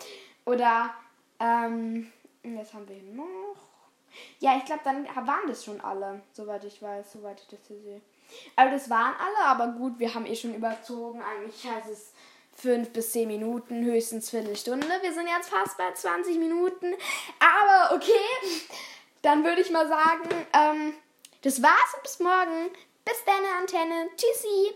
Oder, 0.45 0.91
ähm, 1.41 2.13
was 2.43 2.75
haben 2.75 2.89
wir 2.89 3.03
noch? 3.15 3.57
Ja, 4.41 4.57
ich 4.59 4.65
glaube, 4.67 4.83
dann 4.85 5.07
waren 5.07 5.49
das 5.49 5.65
schon 5.65 5.81
alle, 5.81 6.23
soweit 6.33 6.65
ich 6.65 6.83
weiß, 6.83 7.13
soweit 7.13 7.41
ich 7.41 7.49
das 7.49 7.61
hier 7.67 7.81
sehe. 7.81 8.01
Aber 8.57 8.71
das 8.71 8.91
waren 8.91 9.15
alle, 9.19 9.47
aber 9.47 9.69
gut, 9.79 9.99
wir 9.99 10.15
haben 10.15 10.27
eh 10.27 10.37
schon 10.37 10.55
überzogen. 10.55 11.23
Eigentlich 11.23 11.65
heißt 11.65 11.89
es 11.89 12.13
5 12.57 12.91
bis 12.91 13.13
10 13.13 13.29
Minuten, 13.29 13.85
höchstens 13.85 14.31
Viertelstunde. 14.31 14.87
Wir 15.01 15.13
sind 15.13 15.27
jetzt 15.27 15.51
fast 15.51 15.77
bei 15.79 15.93
20 15.93 16.39
Minuten. 16.39 16.95
Aber 17.39 17.95
okay, 17.95 18.63
dann 19.23 19.45
würde 19.45 19.63
ich 19.63 19.71
mal 19.71 19.89
sagen, 19.89 20.29
ähm, 20.53 20.95
das 21.43 21.63
war's 21.63 21.95
und 21.95 22.03
bis 22.03 22.21
morgen. 22.21 22.71
Bis 23.05 23.25
deine 23.25 23.49
Antenne. 23.59 24.09
Tschüssi. 24.17 24.75